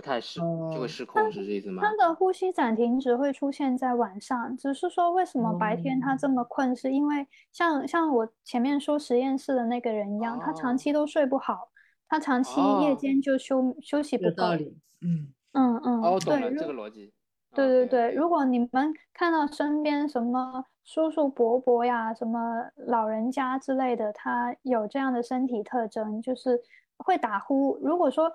[0.00, 0.40] 不太失，
[0.72, 1.82] 就会失控，是这意思吗？
[1.82, 11.68] 他的呼吸暂停只会出现在晚上，只是说为什么白天他这么困，是因为像像我前面说实验室的那个人一样，他长期都睡不好，
[12.08, 14.36] 他长期夜间就休休息不够。
[14.36, 17.12] 道理，嗯嗯嗯，哦，懂了这个逻辑。
[17.54, 22.40] 对对对，如果你们看到身边什么叔叔伯伯呀，什么
[22.86, 26.58] 老人家之类的，他有这样的身体特征，就是。
[27.02, 28.30] 会打呼，如果说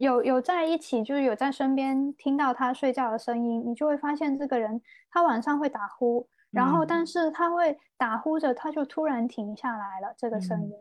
[0.00, 10.72] 有有在一起，就是有在身边听到他睡觉的声音，你就会发现这个人他晚上会打呼，然后但是他会打呼着，他就突然停下来了这个声音，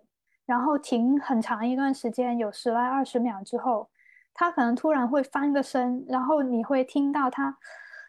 [0.45, 3.89] 然后停很长一段时间，有十来二十秒之后，
[4.33, 7.57] 他可能突然会翻个身，然后你会听到他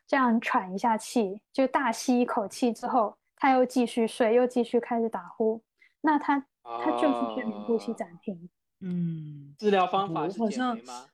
[0.06, 5.60] 这样喘一下气，就大吸一口气之后，他又继续睡，又继续开始打呼，
[6.02, 8.48] 那他他就是睡眠呼吸暂停。
[8.80, 11.06] 嗯，治疗方法是减肥吗？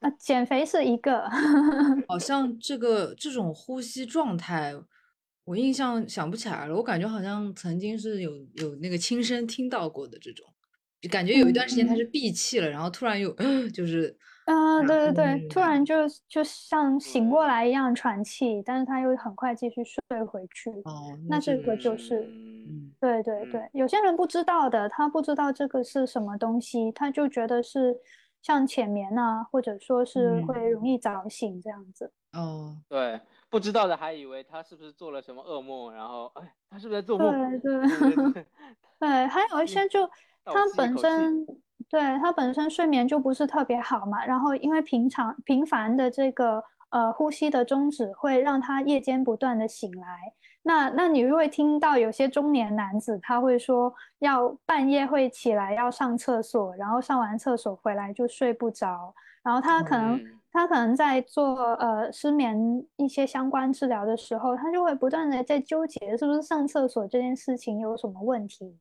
[0.00, 1.28] 啊，减肥是一个。
[2.08, 4.74] 好像这个这种呼吸状态，
[5.44, 6.74] 我印象想不起来了。
[6.76, 10.46] 我感觉好像曾经是有有那个亲身听到过的这种，
[11.00, 13.34] 就感觉有一段时间他是闭气了，然后突然又
[13.72, 14.16] 就是。
[14.46, 20.70] 嗯，对对对，突然就就像醒过来一样喘气，但是他又很快继续睡回去。
[20.84, 22.28] 哦，那这个就是，
[23.00, 27.96] 对对对，有些人不知道的，他不知道这个是什么东西，他就觉得是
[28.42, 32.12] 像浅眠啊，或者说是会容易早醒这样子。
[32.34, 37.32] 哦，对，不知道的还以为他是不是做了什么噩梦，然后哎，他是不是在做梦？
[37.32, 38.44] 对对
[39.00, 40.06] 对，还有一些就
[40.44, 41.46] 他本身。
[41.88, 50.32] 对他本身睡眠就不是特别好嘛，然后因为平常频繁的这个呃呼吸的终止，会让他夜间不断的醒来。
[50.62, 60.18] 那那你会听到有些中年男子他会说要半夜会起来要上厕所，然后上完厕所回来就睡不着，然后他可能
[60.50, 62.56] 他可能在做呃失眠
[62.96, 68.78] 一些相关治疗的时候，他就会不断的在纠结是不是上厕所这件事情有什么问题。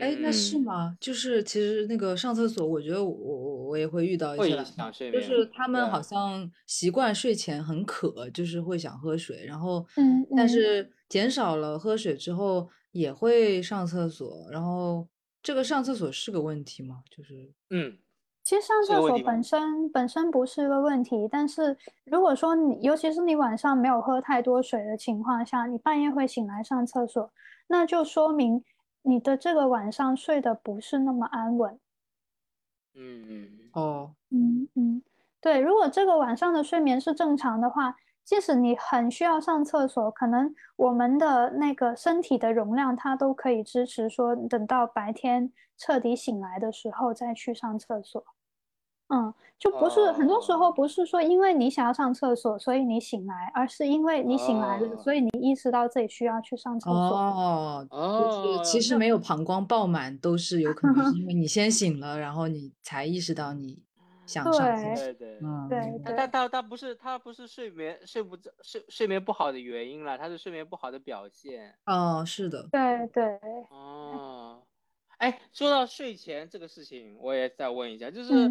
[0.00, 0.96] 哎，那是吗？
[1.00, 15.06] 就是其实那个上厕所，我觉得我我我也会遇到一些，就是他们好像习惯睡前很渴，就是会想喝水，然后嗯，但是减少了喝水之后也会上厕所，然后
[15.42, 17.02] 这个上厕所是个问题吗？
[17.10, 17.96] 就是嗯，
[18.42, 27.32] 其实上厕所本身本身不是个问题，但是如果说你尤其是你晚上没有喝太多水的情况下，你半夜会醒来上厕所，
[27.68, 28.62] 那就说明。
[29.02, 31.78] 你的这个晚上睡得不是那么安稳，
[32.94, 35.02] 嗯嗯哦，嗯嗯，
[35.40, 48.24] 对，如果这个晚上的睡眠是正常的话，即使你很需要上厕所，可能我们的那个身体的容量它都可以支持，说等到白天彻底醒来的时候再去上厕所。
[49.14, 56.96] 嗯，就不是很多时候不是说因为你想要上厕所，所以你醒来，而是因为你醒来了，所以你意识到自己需要去上厕所。
[56.96, 63.82] 哦，就是其实没有膀胱爆满，都是有可能是因为你先醒了，然后你才意识到你
[64.24, 65.04] 想上厕所。
[65.04, 66.00] 对对嗯，对。
[66.16, 71.74] 但他他不是他不是睡眠睡不着睡睡眠不好的原因了，他是睡眠不好的表现。
[71.84, 72.66] 哦，是的。
[72.72, 73.38] 对对。
[73.68, 74.62] 哦，
[75.18, 78.50] 哎，说到睡前这个事情，我也再问一下，就是。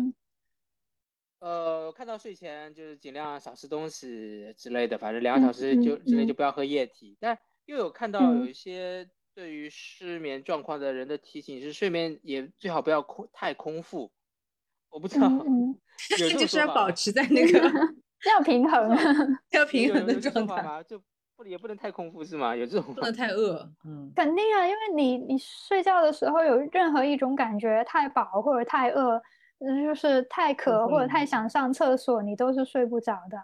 [1.42, 7.18] 呃，看到睡前就是尽量少吃东西之类的，反正两个小时就之内就不要喝液体。
[7.20, 14.12] 但又有看到有一些对于失眠状况的人的提醒是，睡眠也最好不要空太空腹。
[14.92, 15.28] 我不知道，
[16.38, 17.60] 就是要保持在那个
[18.30, 18.96] 要平衡，
[19.50, 20.84] 要平衡的状态吗？
[20.84, 21.02] 就
[21.36, 22.56] 不也不能太空腹是吗？
[22.56, 29.20] 有这种不能太饿，嗯，肯定啊，因为你你睡觉的时候有任何一种感觉太饱或者太饿。
[29.86, 33.38] 就是太渴或者太想上厕所，你都是睡不着的。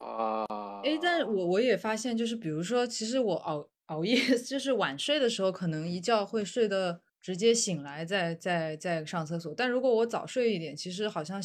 [0.00, 0.44] 啊，
[0.82, 9.54] 哎，但是我我也发现，就是比如说，其实我熬熬夜， 就是晚睡的时候，可能一觉会睡得直接醒来，再再再上厕所。
[9.54, 11.40] 但如果我早睡一点，其实好像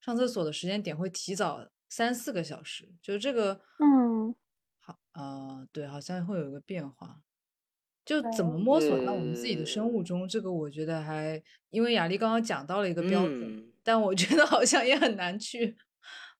[0.00, 2.94] 上厕所的时间点会提早三四个小时。
[3.00, 4.34] 就是这个，嗯，
[4.80, 7.20] 好，呃，对，好像会有一个变化。
[8.04, 15.76] 就怎么摸索到我们自己的生物钟，这个我觉得还，因为雅丽刚刚讲到了一个标准，但我觉得好像也很难去。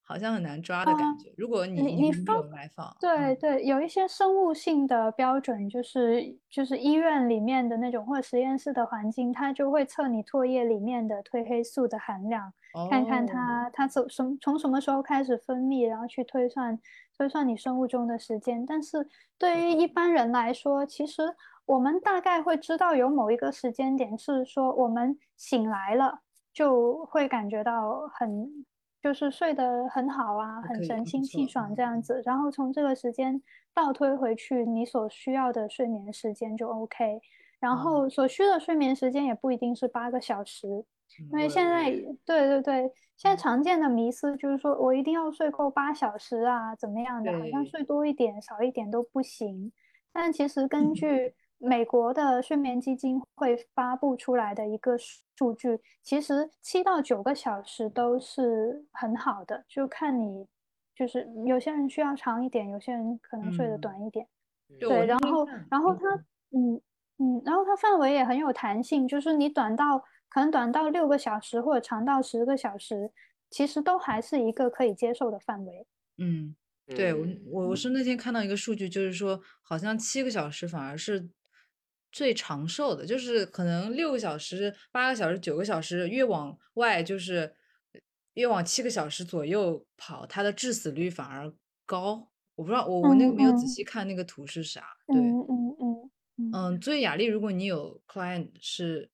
[0.07, 1.33] 好像很难抓的感觉。
[1.35, 12.53] 如果你你有来访，对对，有一些生物性的标准，就是就是医院里面的那种或者实验室的环境，它就会测你唾液里面的褪黑素的含量，
[12.91, 16.79] 看看它它从什从什么时候开始分泌，然后去推算
[17.17, 18.63] 推算你生物钟的时间。
[18.63, 19.09] 但是
[19.39, 21.23] 对于一般人来说，其实
[21.65, 26.19] 我们大概会知道有某一个时间点是说我们醒来了
[26.53, 28.65] 就会感觉到很。
[29.01, 33.39] 就是睡得很好啊，很神清气爽这样子，然后从这个时间
[33.71, 37.21] 倒推回去，你所需要的睡眠时间就 OK。
[37.59, 40.83] 然后所需的睡眠时间也不一定是八个小时，
[41.31, 41.91] 因为现在
[42.25, 49.71] 对对对，现在常见的迷思就是说我一定要睡够八小时啊，怎么样的，好像睡多一点少一点都不行。
[50.11, 60.45] 但其实根据美国的睡眠基金会发布出来的一个数据，其实七到九个小时都是很好的，就看你，
[60.93, 64.27] 就是有些人需要长一点，有些人可能睡得短一点。
[64.79, 66.15] 对，然后，然后它，
[66.51, 66.79] 嗯
[67.17, 69.97] 嗯，然后它范围也很有弹性，就是你短到
[70.29, 73.09] 可能短到六个小时，或者长到十个小时，
[73.49, 75.87] 其实都还是一个可以接受的范围。
[76.17, 81.29] 嗯，对我我我是那天看到一个数据，就是说好像七个小时反而是。
[82.15, 87.53] 最长寿的就是可能六个小时、八个小时、九个小时，越往外就是
[88.35, 91.51] 越往七个小时左右跑，它的致死率反而
[91.85, 92.29] 高。
[92.55, 94.95] 我不知道，我我那个没有仔细看那个图是啥。
[95.07, 96.11] 对，嗯嗯嗯
[96.53, 96.81] 嗯。
[96.81, 99.09] 所以雅丽，如果你有 client 是，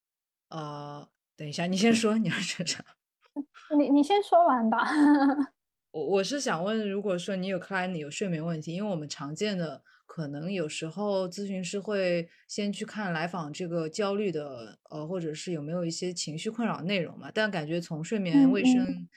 [0.49, 2.85] 呃，等一下，你先说你要说啥？
[3.79, 4.77] 你你先说完吧。
[5.89, 9.83] 我我是想问，如果说你有 client 有睡眠问题，因为我们常见的。
[10.13, 17.31] 可能有时候咨询师会先去看来访这个焦虑的，呃，或者是有没有一些情绪困扰内容嘛？
[17.33, 19.07] 但感觉从睡眠卫生、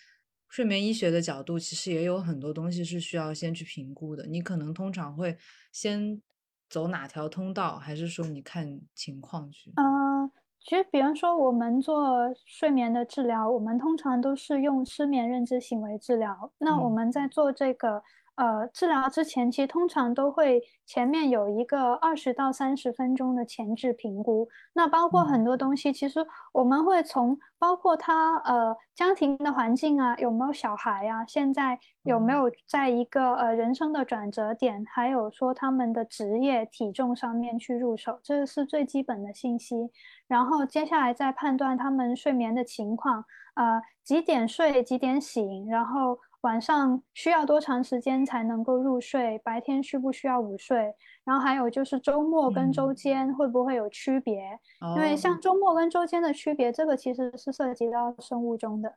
[0.49, 4.25] 睡眠医学的角度，其实也有很多东西是需要先去评估的。
[4.29, 5.37] 你可能通常会
[5.73, 6.23] 先
[6.71, 9.73] 走哪条通道，还是说你看情况去？
[9.75, 10.31] 嗯，
[10.61, 16.53] 其实比方说我们做睡眠的治疗，我们通常都是用失眠认知行为治疗。
[16.59, 18.01] 那我们在做这个。
[18.37, 39.91] 呃，治疗之前其实通常都会前面有一个二十到三十分钟的前置评估，那包括很多东西，其实我们会从包括他呃家庭的环境啊，有没有小孩啊，现在有没有在一个呃人生的转折点，还有说他们的职业体重上面去入手，这是最基本的信息，
[40.27, 43.25] 然后接下来再判断他们睡眠的情况，
[43.55, 46.19] 呃几点睡几点醒，然后。
[46.45, 49.39] 晚上需要多长时间才能够入睡？
[49.39, 50.95] 白天需不需要午睡？
[51.25, 54.59] 然后还有就是周末跟周间会不会有区别？
[54.95, 58.95] 因为像周末跟周间的区别，这个其实是涉及到生物钟的。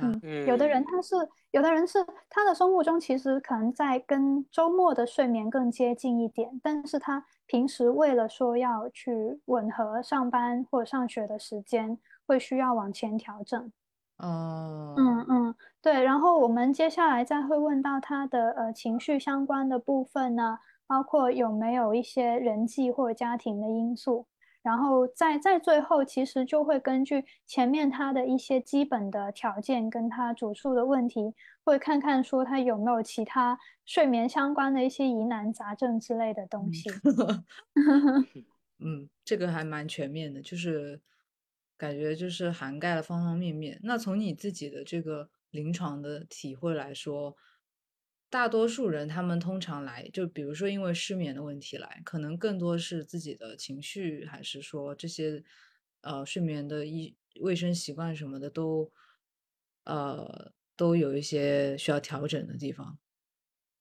[0.00, 1.14] 嗯，有的人他是，
[1.52, 11.96] 有的人是他的生物钟其实可能在跟周末的睡眠更接近一点，但是他平时为了说要去吻合上班或者上学的时间，
[12.26, 13.72] 会需要往前调整。
[14.18, 20.58] 哦，嗯嗯，对，然后我们接下来再会问到他的呃情绪相关的部分呢，
[20.88, 24.26] 包括有没有一些人际或家庭的因素，
[24.60, 36.90] 然后在在最后其实就会根据前面他的一些基本的条件跟他主诉的问题，会看看说他有没有其他睡眠相关的一些疑难杂症之类的东西。
[38.80, 41.00] 嗯，这个还蛮全面的，就是。
[41.78, 43.78] 感觉就是涵盖了方方面面。
[43.84, 47.36] 那从你自己的这个临床的体会来说，
[48.28, 55.42] 大多数人他们通常来，就比如说因为失眠的问题来，可能更多是自己的情绪，还是说这些
[56.02, 58.90] 呃睡眠的医卫生习惯什么的都
[59.84, 62.98] 呃都有一些需要调整的地方。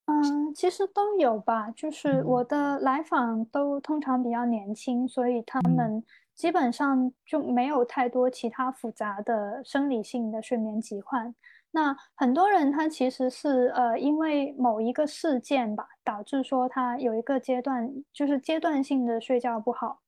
[0.06, 1.72] 嗯，其实都有吧。
[1.72, 6.04] 就是我的来访都通常比较年轻，所以他们。
[6.38, 11.34] 基本上就没有太多其他复杂的生理性的睡眠疾患。
[11.72, 20.00] 那很多人他其实是呃因为某一个事件吧，导致说他有一个阶段就是阶段性的睡觉不好。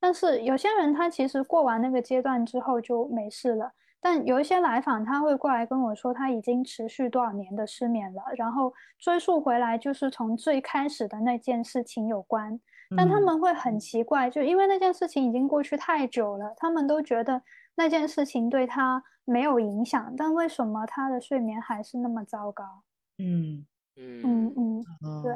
[0.00, 3.72] 但是有些人他其实过完那个阶段之后就没事了。
[4.00, 12.60] 但有一些来访他会过来跟我说他已经持续多少年的失眠了，然后追溯回来就是从最开始的那件事情有关。
[12.96, 17.42] 但他们会很奇怪，就因为那件事情已经过去太久了，他们都觉得
[17.76, 22.82] 那件事情对他没有影响，但为什么他的睡眠还是那么糟糕？
[23.18, 23.64] 嗯
[23.96, 25.32] 嗯嗯嗯，对。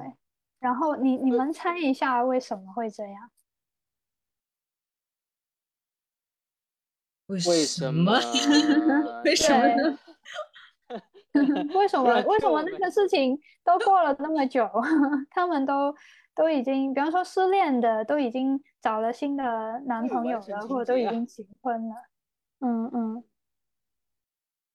[0.61, 3.31] 然后你你们猜一下为什么会这样？
[7.29, 8.13] 为什么？
[9.25, 9.99] 为什么？
[11.79, 12.23] 为什么？
[12.23, 14.69] 为什么那个事情都过了那么久，
[15.31, 15.95] 他们都
[16.39, 21.95] 都已经，比方说失恋的都已经找了新的男朋友了，或者都已经结婚了。
[22.61, 23.25] 嗯嗯，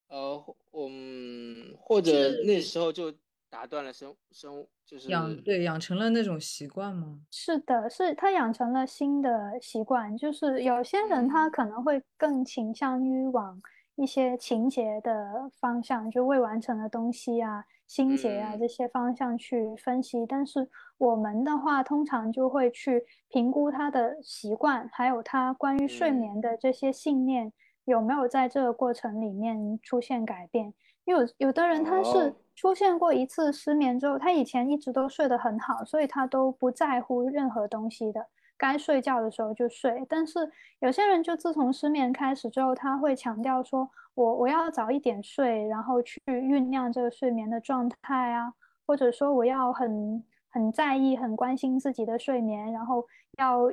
[0.09, 2.11] 呃，嗯，或者
[2.43, 3.14] 那时候就
[3.49, 7.22] 打断了生生，就是养对养成了那种习惯吗？
[7.32, 13.61] 是的，是他养成了新的习惯，就是有些人他嗯可能会更倾向于往
[13.95, 17.64] 一些情节的方向，就未完成的东西啊、
[17.94, 20.26] 心结啊嗯这些方向去分析。
[20.26, 20.68] 但是
[20.98, 27.54] 我们的话，通常就会去评估他的习惯，还有他关于睡嗯眠的这些信念
[27.86, 30.74] 有没有在这个过程里面出现改变。
[31.06, 38.26] 因为有有的人他是哦出现过一次失眠之后，他以前一直都睡得很好，所以他都不在乎任何东西的，
[38.58, 40.04] 该睡觉的时候就睡。
[40.10, 48.53] 但是有些人就自从失眠开始之后，他会强调说，我我要早一点睡，然后去酝酿这个睡眠的状态啊，
[48.86, 53.07] 或者说我要很很在意、很关心自己的睡眠，然后
[53.38, 53.72] 要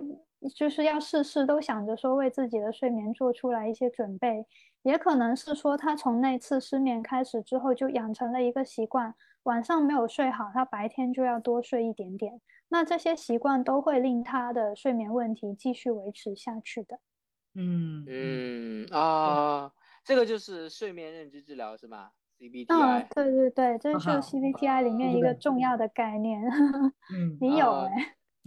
[0.55, 4.47] 就是要事事都想着说为自己的睡眠做出来一些准备。
[4.83, 12.41] 也可能是说他从那次失眠开始之后，就养成了一个习惯，晚上没有睡好，他白天就要多睡一点点。
[12.71, 16.99] 那这些习惯都会令他的睡眠问题继续维持下去的。
[17.55, 19.71] 嗯嗯啊，
[20.11, 26.43] 这个就是睡眠认知治疗是吧嗯，？CBTI 对对对，这就是 CBTI 里面一个重要的概念。
[27.15, 27.87] 嗯，你有啊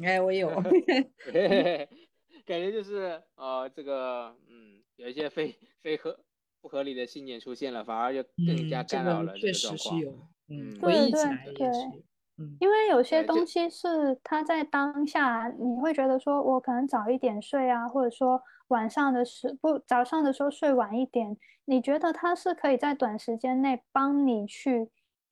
[0.03, 0.49] 哎、哎，我有，
[2.45, 6.19] 感觉就是呃，这个嗯，有一些非非合
[6.59, 9.97] 不合理的信念出现了，反而就更加嗯，这干扰了这个状况。
[9.97, 10.11] 实是有，
[10.49, 11.67] 嗯，嗯回忆起对对，
[12.39, 24.89] 嗯因为有些东西是他在当下，你会觉得说，我可能早一点睡啊，或者说晚上的时不早上的时候睡晚一点，你觉得它是可以在短时间内帮你去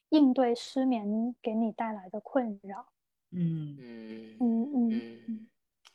[0.10, 2.88] 应对失眠给你带来的困扰。
[3.32, 5.48] 嗯，嗯嗯嗯嗯，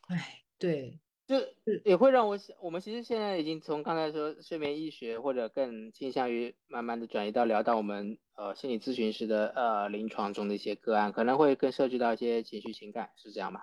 [0.08, 1.36] 哎，对，就
[1.84, 13.62] 也会让我想，我们其实现在已经从刚才说睡眠医学，或者更倾向于慢慢的转移到聊到我们呃心理咨询师的呃临床中的一些个案，可能会更涉及到一些情绪情感，是这样吗？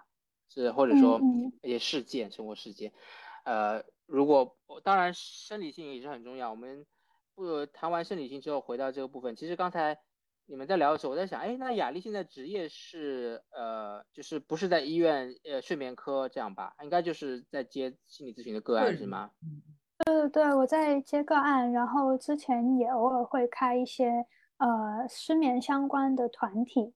[0.50, 1.20] 是或者说
[1.64, 2.94] 一些事件、生活事件，
[3.44, 6.50] 呃，如果当然生理性也是很重要。
[6.50, 6.86] 我们
[7.36, 9.98] 不谈完生理性之后，回到这个部分，其实刚才
[10.46, 16.76] 你们在聊的时候，我在想，哎，那雅丽现在职业是呃，就是不是在医院呃睡眠科这样吧？
[16.84, 19.32] 应该就是在接心理咨询的个案是吗？
[19.42, 19.62] 嗯
[20.06, 24.26] 对对，我在接个案，然后之前也偶尔会开一些
[24.58, 26.94] 呃失眠相关的团体。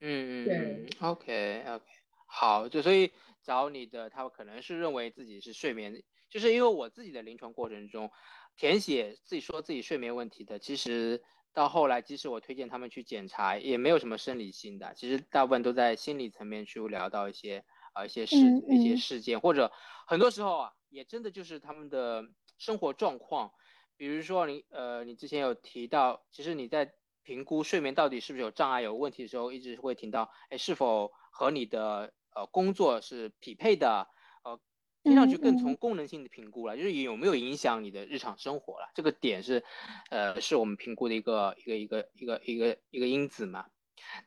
[0.00, 1.84] 嗯嗯对嗯，OK OK，
[2.30, 3.12] 好，就所以
[3.42, 8.12] 找你的，他可能是认为自己是睡眠，就是因为我自己的临床过程中，
[8.54, 11.24] 填写自己说自己睡眠问题的，其实
[11.54, 17.64] 到后来，即使我推荐他们去检查，也没有什么生理性的，其实大部分都在心理层面去聊到一些
[17.94, 18.96] 啊、一些事嗯一些嗯。
[18.96, 19.72] 事件，或者
[20.06, 22.24] 很多时候啊，也真的就是他们的
[22.58, 23.52] 生活状况，
[23.96, 34.06] 比如说你呃，你之前有提到，其实你在评估睡眠到底是不是有障碍、有问题的时候，一直会听到，哎，是否和你的呃工作是匹配的？
[34.44, 34.60] 呃，
[35.02, 38.88] 听上去更嗯从功能性的评估了，就是有没有影响你的日常生活了？
[38.94, 39.64] 这个点是，
[40.10, 43.66] 呃，是我们评估的一个一个一个一个一个一个因子嘛。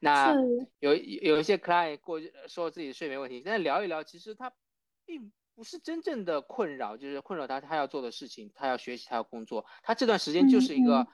[0.02, 0.36] 那
[0.80, 4.52] 有有一些 client 过去说自己的睡眠问题，但是聊一聊，其实他
[5.06, 11.08] 并不是真正的困扰，就是困扰他他要做的事情，他要学习，他要工作，他这段时间就是一嗯个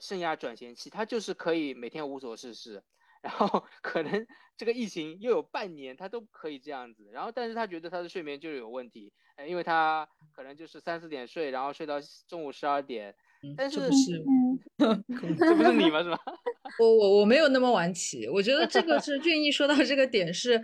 [0.00, 2.82] 生涯转型期，他就是可以每天无所事事，
[3.22, 11.98] 然后可能这个疫情又有半年，他都可以这样子，然后但是他觉得他的睡眠就是有问题，呃，因为他可能就是三四点睡，然后睡到
[12.28, 13.14] 中午十二点，
[13.44, 14.24] 嗯但是这不是
[14.78, 15.04] 嗯
[15.38, 16.02] 这不是你吗？
[16.02, 16.18] 是吧？
[16.80, 20.60] 我我我没有那么晚起，我觉得这个是 俊逸说到这个点是，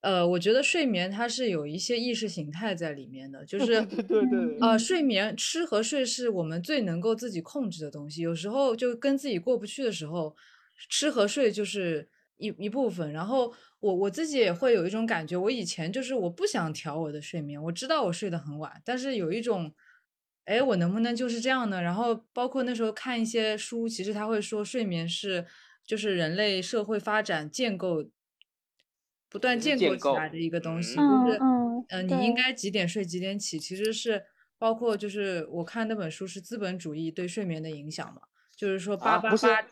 [0.00, 10.34] 呃，我觉得睡眠它是有一些意识形态在里面的，就是对对对，呃，睡眠吃和睡是我们最能够自己控制的东西，有时候就跟自己过不去的时候，
[10.88, 13.12] 吃和睡就是一一部分。
[13.12, 19.74] 然后我我自己也会有一种感觉，我以前就是我不想调我的睡眠，我知道我睡得很晚，但是有一种。
[20.44, 21.80] 哎，我能不能就是这样呢？
[21.80, 25.46] 然后包括那时候看一些书，其实他会说睡眠是
[25.86, 28.04] 就是人类社会发展建构
[29.28, 31.38] 不断建建构起来的一个东西，嗯就是
[31.90, 34.24] 嗯你应该几点睡几点起，其实是
[34.58, 38.22] 包括就是我看那本书是资本主义对睡眠的影响嘛，
[38.56, 39.62] 就是说八八八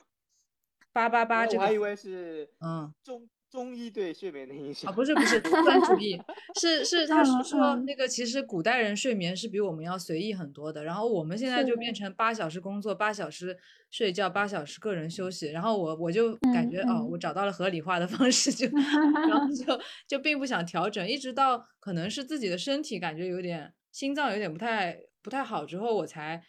[0.92, 2.92] 八八八这个我还以为是嗯。
[3.02, 6.16] 中中医对睡眠的影响啊，不是不是，资本主义
[6.60, 7.84] 是是， 他是嗯说嗯。
[7.84, 13.58] 那个其实古代人睡眠是比我们要随意很多的，然后我们现在就变成八小时工作，八小时
[13.90, 17.10] 睡觉，八小时个人休息，然后我我就感嗯觉哦，嗯。
[17.10, 26.40] 我找到了合理化的方式， 就然后就就并不想调整，一直到可能是自己的身体感觉有点心脏有点不太不太好之后，我才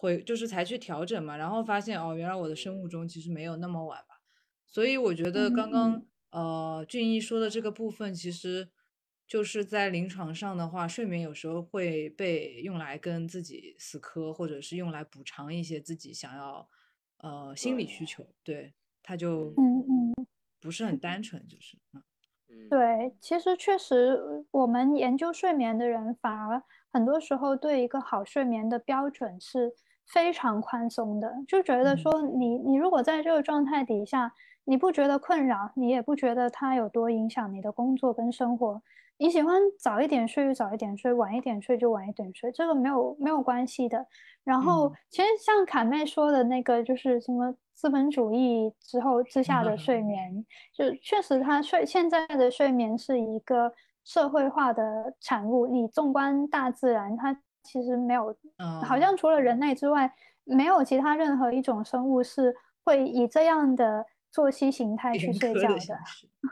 [0.00, 4.20] 回就是才去调整嘛，然后发现哦，原来我的生物钟其实没有那么晚吧。
[4.66, 8.70] 所以我觉得嗯刚刚、嗯呃俊逸说的这个部分，其实
[9.26, 16.68] 就是在临床上的话，睡眠有时候会被用来跟自己死磕，或者是用来补偿一些自己想要
[17.18, 18.72] 呃心理需求，对，
[19.02, 19.80] 他就嗯
[20.16, 20.26] 嗯。
[20.60, 22.02] 不是很单纯，就是嗯
[22.50, 29.72] 嗯，对，其实确实，我们研究睡眠的人，反而很多时候对一个好睡眠的标准是
[30.12, 34.32] 非常宽松的，就觉得嗯说你你如果在这个状态底下，
[34.64, 38.82] 你不觉得困扰，你也不觉得它有多影响你的工作跟生活，
[39.18, 44.06] 你喜欢早一点睡就早一点睡，晚一点睡就晚一点睡，这个没有没有关系的。
[44.42, 50.44] 然后嗯其实像侃妹说的那个，就是什么资本主义之后之下的睡眠。
[50.72, 53.72] 就确实，他睡现在的睡眠是一个
[54.04, 55.66] 社会化的产物。
[55.66, 58.34] 你纵观大自然，它其实没有，
[58.86, 60.12] 好嗯像除了人类之外，
[60.44, 62.54] 没有其他任何一种生物是
[62.84, 65.98] 会以这样的作息形态去睡觉的。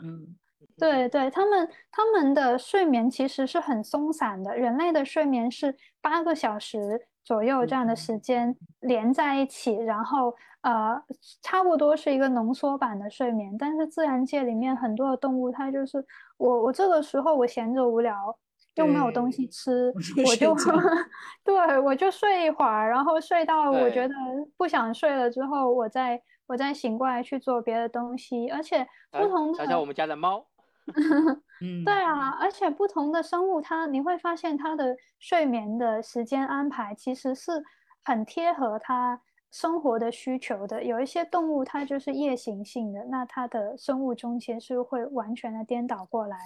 [0.02, 0.36] 嗯
[0.78, 11.02] 对对，他们他们的睡眠其实是很松散的，人类的睡眠是八个小时左右这样的时间连在一起，然后呃，
[11.42, 13.56] 差不多是一个浓缩版的睡眠。
[13.58, 16.04] 但是自然界里面很多的动物，它就是
[16.36, 18.38] 我我这个时候我闲着无聊，
[18.78, 19.92] 又没有东西吃，
[20.24, 20.54] 我就
[21.44, 24.14] 对我就睡一会儿，然后睡到我觉得
[24.56, 30.46] 不想睡了之后，我再我再醒过来去做别的东西，而且不同的瞧瞧我们家的猫，
[31.60, 37.62] 嗯，对啊，而且不同的生物它，你会发现它的睡眠的时间安排其实是
[38.04, 39.20] 很贴合它
[39.50, 40.82] 生活的需求的。
[40.82, 46.36] 有一些动物它就是夜行性的，那它的生物钟其实是会完全的颠倒过来。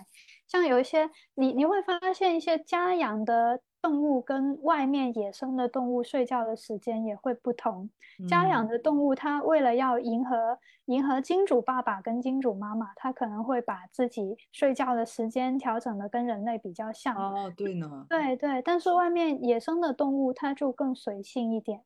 [0.47, 7.91] 像有一些你你会发现一些家养的动物跟外面野生的动物睡觉的时间也会不同。
[8.29, 17.17] 家养嗯的动物，它为了要迎合迎合金主爸爸跟金主妈妈，它可能会把自己睡觉的时间调整的跟人类比较像。
[17.17, 21.83] 哦，对呢，对对，但是外面野生的动物，它就更随性一点。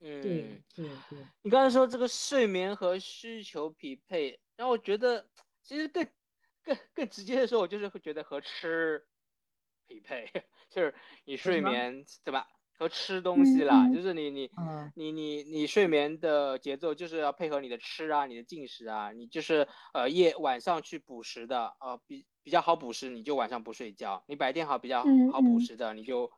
[0.00, 1.00] 嗯，对对。
[1.08, 5.28] 对，你刚才说这个睡眠和需求匹配，让我觉得
[5.62, 6.06] 其实更
[6.62, 9.06] 更更直接的说，我就是会觉得和吃
[9.86, 10.26] 匹配，
[10.70, 10.94] 就是
[11.24, 12.46] 你睡眠对吧？
[12.78, 14.02] 和吃东西啦，就。
[14.02, 14.92] 是你你嗯。
[14.94, 25.60] 你你你睡眠的节奏就是要配合你的吃啊，你的进食啊，你就是呃夜晚上去补食的，呃比比较好补食，你就晚上不睡觉；你白天好比较嗯好补嗯。
[25.60, 26.30] 食的，你就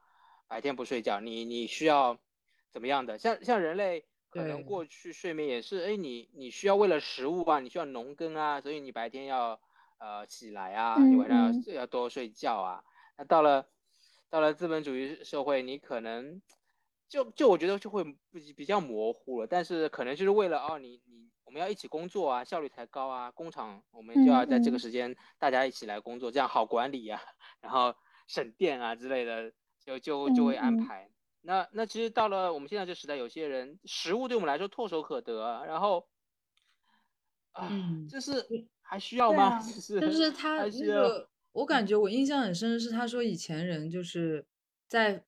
[0.49, 1.21] 白天不睡觉。
[1.21, 2.21] 你你需要
[2.73, 3.19] 怎么样的？
[3.19, 9.61] 像像人类可能过去睡眠也是，哎，你你需要为了食物啊，你需要农耕啊，所以你白天要
[9.99, 12.85] 呃起来啊，你晚上嗯要要多睡觉啊。
[13.17, 13.67] 那到了
[14.31, 16.43] 到了资本主义社会，你可能
[17.09, 27.19] 就就我觉得就会比比较模糊了，但是可能就是为了哦，你你我们要一起工作啊，效率才高啊，工厂我们就要在这个时间大家一起来工作，这样好管理啊，
[27.63, 27.95] 然后
[28.27, 29.53] 省电啊之类的，
[29.83, 31.11] 就就就会安排。
[31.49, 36.07] 那那其实到了我们现在这时代，有些人食物对我们来说唾手可得啊，然后
[37.53, 38.45] 啊，嗯就是
[38.83, 39.49] 还需要吗？
[39.49, 44.45] 对啊就是就是他那个，我感觉我印象很深的是，他说以前人就是
[44.87, 45.25] 在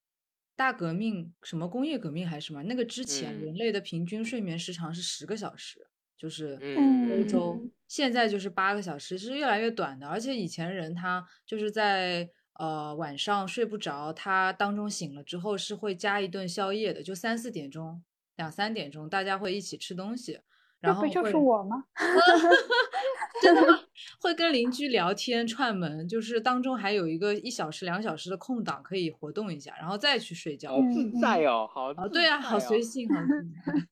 [0.54, 10.06] 大革命，什么工业革命还是什么那个之前，嗯人类的平均睡眠时长是十个小时，就是嗯欧洲嗯，现在就是八个小时，是越来越短的。
[10.06, 12.28] 而且以前人他就是在
[12.60, 18.02] 呃晚上睡不着，他当中醒了之后是会加一顿宵夜的，就三四点钟、
[18.36, 20.38] 两三点钟，大家会一起吃东西，
[20.78, 21.84] 然后就是我吗？
[23.40, 23.80] 真的吗？
[24.20, 30.82] 会跟邻居聊天串门，就是当中还有一个一小时、两小时的空档可以活动一下，然后再去睡觉好。
[30.92, 33.42] 自在哦，好哦，对啊，好随性，好自
[33.72, 33.86] 在。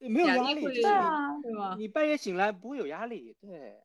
[0.08, 1.76] 没有压力，对啊对吗？
[1.78, 3.76] 你半夜醒来不会有压力，对，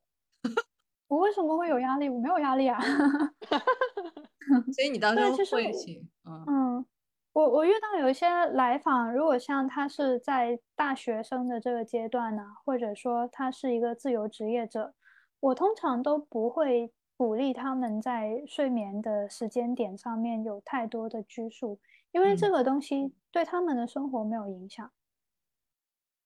[1.14, 2.10] 我为什么会有压力？
[2.10, 2.80] 我没有压力啊。
[4.74, 6.86] 所以你当中对其实我会请，嗯嗯，
[7.34, 14.94] 我我遇到有一些来访，如果像他是在大学生的这个阶段呢，或者说他是一个自由职业者，
[15.40, 21.80] 我通常都不会鼓励他们在睡眠的时间点上面有太多的拘束，
[22.12, 24.92] 因为这嗯个东西对他们的生活没有影响。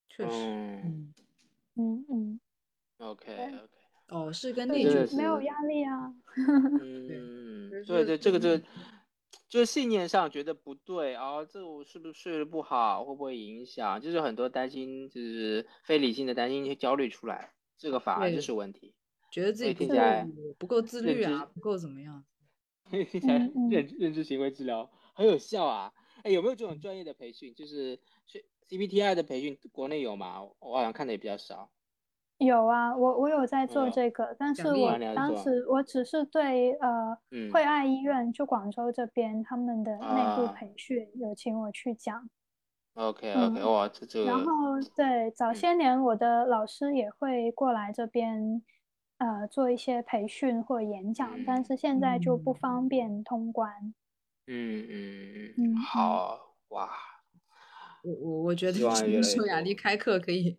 [0.09, 1.13] 确实，嗯
[1.75, 2.39] 嗯嗯嗯
[2.97, 3.76] ，，OK OK，
[4.09, 6.13] 哦，是跟对内卷没有压力啊。
[6.81, 8.63] 嗯，对对，这个这个
[9.49, 13.99] 就是信念上觉得不对啊，这我是不是睡得不好，会不会影响？
[14.01, 18.93] 就是很多担心，就是非理性的担心、一些焦虑出来，这个反而就是问题。
[19.29, 20.25] 觉得自己听起来
[20.57, 22.23] 不够自律啊，不够怎么样？
[22.89, 23.37] 听起来
[23.69, 25.91] 认认知行为治疗很有效啊！
[26.23, 27.53] 哎，有没有这种专业的培训？
[27.53, 30.41] 就是是 CBTI 的培训，国内有吗？
[30.59, 31.69] 我好像看的也比较少。
[32.41, 37.49] 有啊，我我有在做这个，但是我当时我只是对呃嗯。
[37.49, 40.53] 惠爱医院就广州这边他们的内部啊。
[40.53, 42.29] 培训有请我去讲
[42.95, 45.53] ，OK 嗯 OK，哇，这这个然后对早嗯。
[45.53, 48.61] 些年我的老师也会过来这边
[49.17, 51.75] 呃做一些培训或演讲，但嗯是。
[51.77, 52.53] 现在就不嗯。
[52.53, 53.93] 方便通关。
[54.47, 55.63] 嗯嗯嗯。
[55.73, 56.89] 好哇，
[58.03, 60.57] 我我我觉得希望什么越来越多时候雅丽开课可以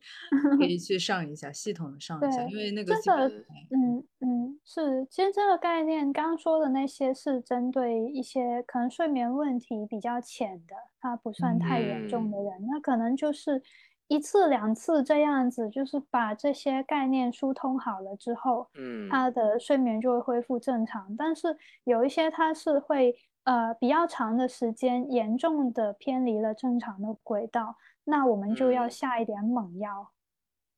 [0.59, 3.29] 可以去上一下，系统的上一下，因为那个真的
[3.71, 13.63] 嗯嗯，是，其实这个概念刚刚说的那些是针对一些可能睡眠问题比较浅的，他不算太严重的人，那可能就是
[14.09, 19.09] 一次两次这样子，就是把这些概念疏通好了之后，嗯。
[19.11, 21.15] 他的睡眠就会恢复正常。
[21.17, 23.15] 但是有一些他是会
[23.49, 30.13] 呃比较长的时间严重的偏离了正常的轨道，那我们就要嗯下一点猛药。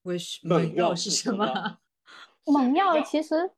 [0.02, 1.78] 为什猛猛药药是什么么？
[2.46, 3.50] 猛药药其实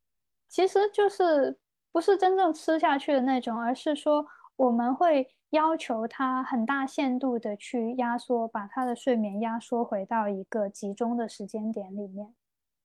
[0.49, 1.59] 其实就是
[1.93, 12.35] 不是真正吃下去的那种，而是说我们会要求他很大限度的去压缩，把他的睡眠压缩回到一个集中的时间点里面。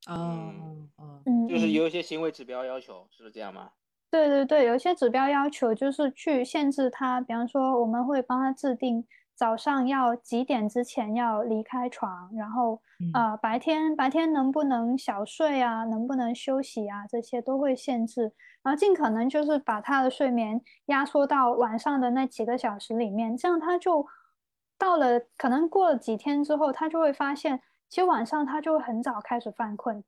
[0.07, 0.53] 哦
[0.97, 3.71] 哦，嗯，就是嗯有一些行为指标要求，是不是这样吗？
[4.10, 9.05] 对对对，有一些指标要求就是去限制他，比方说我们会帮他制定
[9.36, 18.32] 早上要几点之前要离开床，然后嗯呃白天白天能不能小睡啊，能不能休息啊，这些都会限制，
[18.64, 24.05] 然后尽可能就是把他的睡眠压缩到晚上的那几个小时里面，这样他就
[24.78, 30.01] 到了可能过了几天之后，他就会发现，其实晚上他就会很早开始犯困。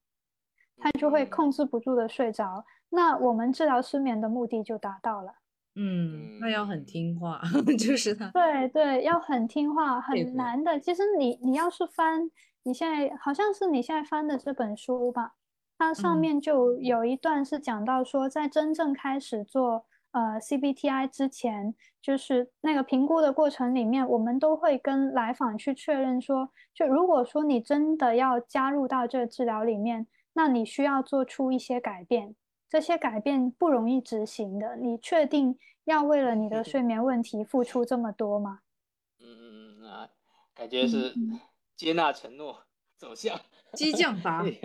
[0.82, 5.34] 他就会嗯控制不住的睡着，那我们治疗失眠的目的就达到了。
[5.76, 7.42] 嗯，那要很嗯听话，
[7.78, 10.80] 就是他对对，要很听话，很难的。
[10.80, 12.30] 其实你你要是翻，
[12.64, 15.36] 你现在好像是你现在翻的这本书吧，
[15.78, 32.36] 它上嗯面就有一段是讲到说，在真正开始做呃 CBTI 之前，就是那个评估的过程里面，我们都会跟来访去确认说，就如果说你真的要加入到这个治疗里面，那你需要做出一些改变。
[32.70, 38.60] 这些改变不容易执行的，你确定要为了你的睡眠问题付出这么多吗？
[39.20, 40.10] 嗯嗯嗯啊，
[40.54, 41.40] 感觉嗯是嗯
[41.76, 42.64] 接纳承诺
[42.96, 43.40] 走向
[43.74, 44.60] 激将法 你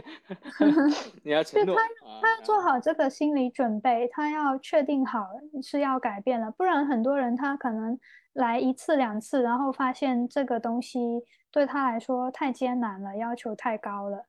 [1.25, 5.27] 你要承诺，他他要做好这个心理准备，他要确定好
[5.63, 7.99] 是要改变了，不然很多人他可能
[8.35, 14.27] 来一次两次，然后发现这个东西对他来说太艰难了，要求太高了，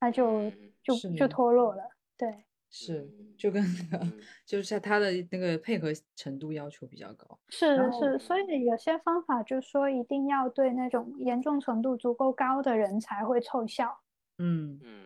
[0.00, 0.50] 他就
[0.82, 1.82] 就就脱落了。
[2.16, 2.45] 对，
[2.78, 4.12] 是嗯就跟那个嗯
[4.44, 7.38] 就是他的那个配合程度要求比较高。
[7.48, 13.98] 是是，所以有些方法就说一定要对那种严重程度足够高的人才会凑效。
[14.38, 15.04] 嗯，嗯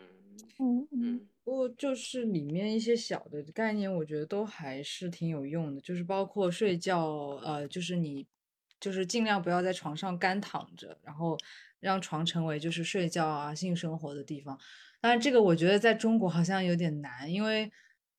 [0.58, 7.06] 嗯嗯嗯不过就是里面一些小的概念，我觉得都还是挺有用的，就是包括睡觉，
[7.44, 8.26] 呃，就是你
[8.80, 11.36] 就是尽量不要在床上干躺着，然后
[11.80, 14.58] 让床成为就是睡觉啊、性生活的地方。
[15.00, 17.70] 当然，这个我觉得在中国好像有点难，因为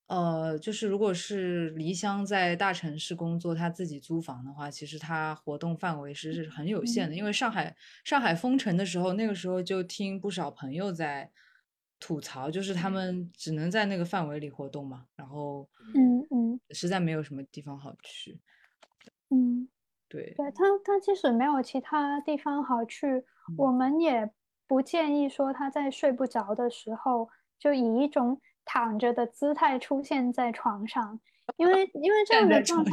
[0.07, 7.15] 呃，就是如果是离乡在大城市工作，他自己租房的话，其实他活动范围是是很有限的。
[7.15, 11.31] 因为上海上海封城的时候，那个时候就听不少朋友在
[11.99, 18.41] 吐槽，就是他们只能在那个范围里活动嘛，然后嗯嗯实在没有什么地方好去。
[19.29, 19.67] 嗯。
[20.09, 23.25] 对，对他，他即使没有其他地方好去，
[23.55, 24.31] 我嗯们也
[24.71, 27.27] 不建议说他在睡不着的时候
[27.59, 31.19] 就以一种躺着的姿态出现在床上，
[31.57, 32.91] 因为因为这样的状态，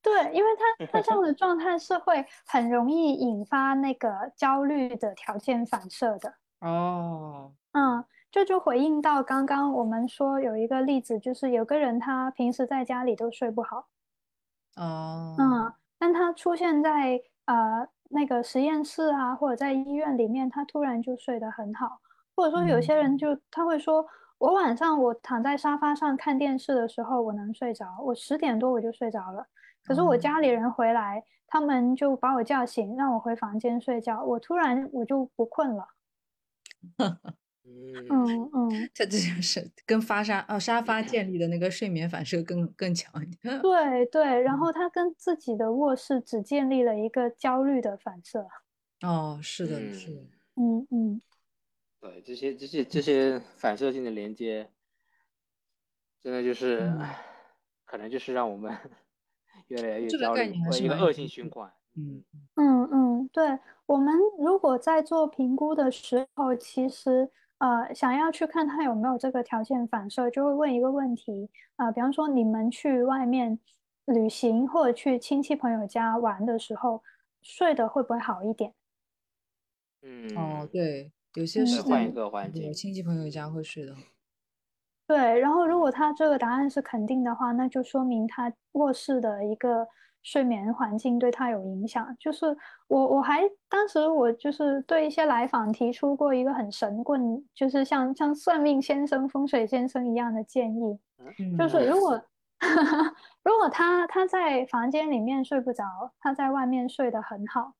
[0.00, 6.32] 对，因为他 他这样的状态是会很容易引发那个焦虑的条件反射的。
[6.60, 13.86] 哦，嗯，这就回应到刚刚我们说有一个例子，就是有个人他平时在家里都睡不好。
[14.76, 22.00] 哦，嗯，但他出现在呃那个实验室啊，或者在医院里面，他突然就睡得很好，
[22.36, 24.06] 或者说有些人就他会说，
[24.38, 29.46] 我晚上我躺在沙发上看电视的时候，我能睡着，我十点多我就睡着了，
[29.84, 30.18] 可是我哦。
[30.18, 35.88] 家里人回来，他们就把我叫醒，让我回房间睡觉，我突然我就不困了。
[38.08, 43.38] 嗯嗯，它这就是跟发沙呃沙发建立的那个睡眠反射更更强一点。
[43.62, 48.46] 对对，然后他跟自己的卧室只建立了一个焦虑的反射。
[49.02, 50.20] 哦，是的，是的，
[50.56, 51.20] 嗯嗯，
[52.00, 54.70] 对，这些这些这些反射性的连接，
[56.20, 56.92] 真的就是，
[57.84, 58.72] 可能就是让我们
[59.68, 61.72] 越来越这个焦虑，概念是一个恶性循环。
[61.96, 62.22] 嗯
[62.56, 67.30] 嗯嗯，对，我们如果在做评估的时候，其实
[67.62, 73.56] 呃想要去看他有没有这个条件反射，就会问一个问题啊、呃，比方说你们去外面
[74.06, 77.02] 旅行或者去亲戚朋友家玩的时候，
[77.40, 78.74] 睡得会不会好一点？
[80.02, 84.02] 嗯，哦，对，有些嗯是换一个环境，亲戚朋友家会睡得好。
[85.06, 89.86] 对，然后如果他这个答案是肯定的话，那就说明他卧室的一个
[90.22, 92.16] 睡眠环境对他有影响。
[92.18, 92.56] 就是
[92.88, 100.98] 我我还当时我就是对一些来访提出过一个很神棍，就是像像算命先生、风水先生一样的建议，
[101.38, 102.22] 嗯就是如果
[103.42, 105.84] 如果他他在房间里面睡不着，
[106.20, 107.74] 他在外面睡得很好，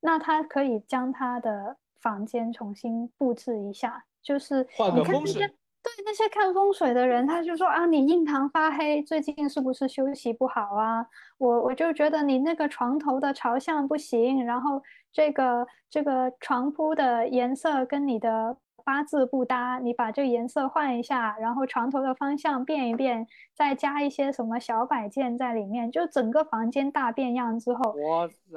[0.00, 5.48] 那他可以将他的房间重新布置一下，就是换个风水。
[5.86, 11.06] 对那些看风水的人，他就说啊，你印堂发黑，最近是不是休息不好啊？
[11.38, 14.82] 我我就觉得你那个床头的朝向不行，然后
[15.12, 23.24] 这个这个床铺的颜色跟你的八字不搭，你把这个颜色换一下，然后床头的方向变一变，
[23.54, 28.56] 再加一些什么小摆件在里面，就整个房间大变样之后，哇塞，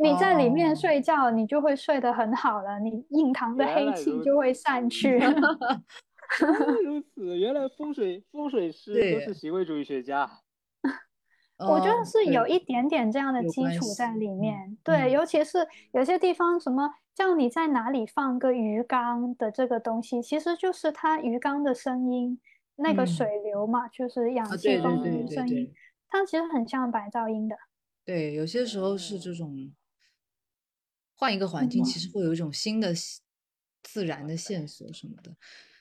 [0.00, 5.20] 你在里面哦睡觉，你就会睡得很好了，你印堂的黑气就会散去。
[6.40, 10.40] 原 来如此，原来风水风水师都是行为主义学家。
[11.58, 22.40] 我觉得是有一点点这样的基础在里嗯面，对，嗯尤其是有些地方什么叫你在哪里放个鱼缸的这个东西，其实就是它鱼缸的声音，
[22.76, 25.74] 那个嗯水流嘛，就是氧啊，气对对风对对的声音对，
[26.08, 27.56] 它其实很像白噪音的。
[28.04, 29.72] 对，有些时候是这种
[31.16, 32.94] 换一个环境，嗯其实会有一种新的
[33.82, 35.34] 自然的线索什么的。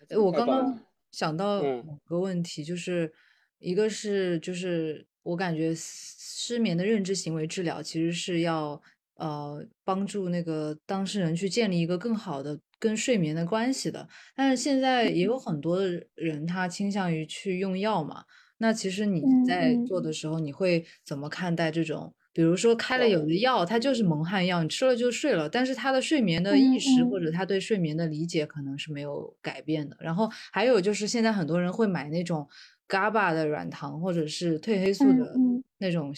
[0.08, 0.80] 这诶我刚刚
[1.12, 3.12] 想到嗯两个问题，就是
[3.60, 8.82] 一个是就是我感觉失眠的认知行为治疗其实是要
[9.16, 18.24] 呃帮助那个当事人去建立一个更好的跟睡眠的关系的，但是现在也有很多的人他倾向于去用药嘛。
[18.60, 22.14] 那其实你嗯在嗯做的时候，你会怎么看待这种？
[22.38, 29.98] 比如说开了有的药，它就是蒙汗药，你吃了就睡了，但是他的睡眠的意识或者他对睡眠的理解可能是没有改变的。
[30.00, 32.48] 然后还有就是现在很多人会买那种
[32.88, 35.34] GABA 的软糖或者是褪黑素的
[35.80, 36.14] 那种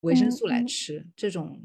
[0.00, 0.66] 维生嗯素来嗯。
[0.66, 1.60] 吃，这种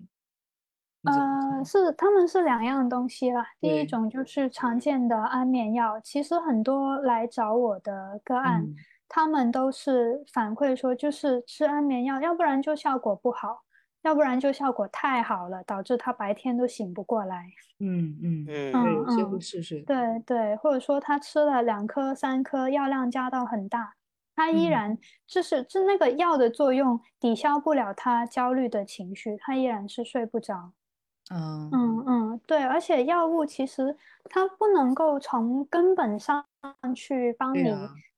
[1.04, 3.46] 呃，是，他们是两样东西啦。
[3.62, 8.76] 第一种就是常见的安眠药，其实很多来找我的个案，嗯
[9.16, 13.62] 他们都是反馈说，就是吃安眠药，要不然就效果不好，
[14.02, 17.46] 要不然就效果太好了，导致他白天都醒不过来。
[17.80, 19.84] 嗯嗯，嗯嗯会嗜睡。
[19.84, 23.94] 对对，或者说他吃了两颗、三颗，药量加到很大，
[24.36, 24.98] 他依嗯然
[25.28, 30.72] 就是是那个药的作用抵消不了他焦虑的情绪，他依然是睡不着。
[31.32, 33.96] 嗯嗯嗯，对，而且药物其实
[34.26, 36.44] 它不能够从根本上
[36.96, 37.64] 去帮你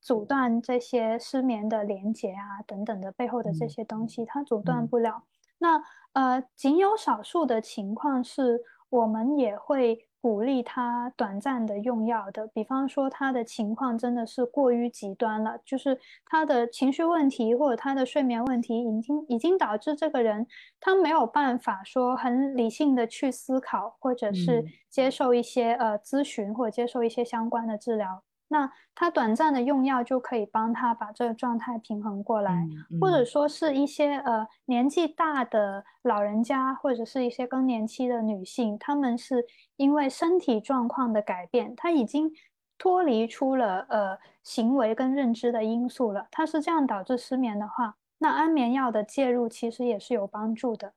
[0.05, 5.23] 阻断这些失眠的连接啊等等的背后的这嗯些东西，它阻断嗯不了。
[5.57, 5.81] 那
[6.13, 20.45] 呃，仅有少数的情况是我们也会鼓励他短暂的用药的，比方说他的情况真的是过于极端了，就是他的情绪问题或者他的睡眠问题已经已经导致这个人
[20.79, 28.21] 他没有办法说很理性的去思考，或者是嗯接受一些呃咨询或者接受一些相关的治疗。
[28.47, 32.53] 那他短暂的用药就可以帮他把这个状态平衡过来。
[32.91, 42.31] 嗯或者嗯说是一些呃年纪大的老人家，或者是一些更年期的女性，她们是因为身体状况的改变，她已经
[42.77, 50.93] 脱离出了呃行为跟认知的因素了，它是这样导致失眠的话，那安眠药的介入其实也是有帮助的。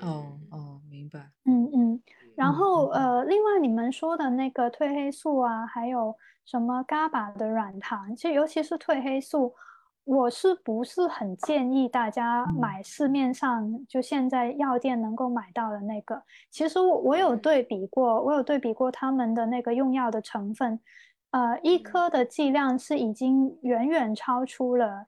[0.00, 1.30] 哦哦，明白。
[1.44, 2.02] 嗯嗯，
[2.34, 9.54] 然嗯后嗯呃，另外你们说的那个褪黑素啊，还有什么 GABA 的软糖，其实尤其是褪黑素，
[10.04, 16.20] 我是不是很建议大家嗯买市面上就现在药店能够买到的那个？
[16.50, 20.78] 其实我我有嗯对比过，我有对比过他们的那个用药的成分，
[21.30, 25.06] 呃，一嗯颗的剂量是已经远远超出了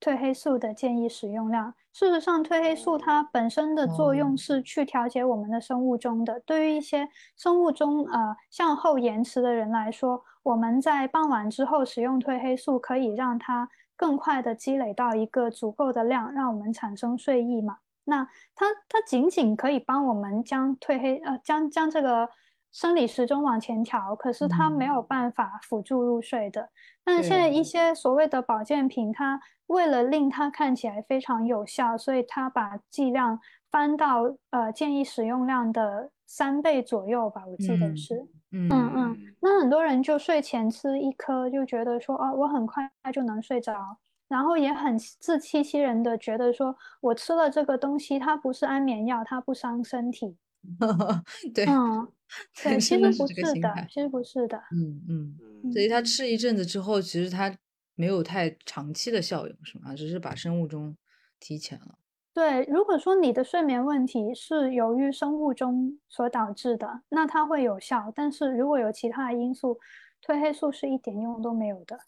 [0.00, 1.72] 褪黑素的建议使用量。
[1.92, 6.40] 事实上，褪黑素它本身的作用是去调节我们的生物钟的。
[6.40, 7.06] 对于一些
[7.36, 17.78] 生物钟呃向后延迟的人来说，我们在傍晚之后使用褪黑素，可以让它更快的积累到一个足够的量，让我们产生睡意嘛。
[18.04, 18.24] 那
[18.54, 22.28] 它它仅仅可以帮我们将褪黑呃将将这个
[22.72, 26.70] 生理时钟往前调，可是它没有办法辅助入睡的。
[27.04, 33.38] 但是现在一些所谓的保健品，它为了令它看起来非常有效，所以它把剂量
[33.70, 38.26] 翻到呃建议使用量的三倍左右吧，我记得是。
[38.52, 39.34] 嗯嗯。
[39.40, 43.98] 那很多人就睡前吃一颗，就觉得说哦，我很快就能睡着。
[44.28, 50.34] 然后也很自欺欺人的觉得说，我吃了这个东西，它不是安眠药，它不伤身体。
[51.52, 52.08] 对，嗯，
[52.64, 54.56] 对，其实不是的，其实不是的。
[54.74, 57.54] 嗯嗯，所以他吃一阵子之后，其实他
[57.94, 59.94] 没有太长期的效用，是吗？
[59.94, 60.96] 只是把生物钟
[61.38, 61.98] 提前了。
[62.34, 68.10] 对，如果说你的睡眠问题是由于生物钟所导致的，那它会有效。
[68.14, 69.78] 但是如果有其他的因素，
[70.24, 71.98] 褪黑素是一点用都没有的。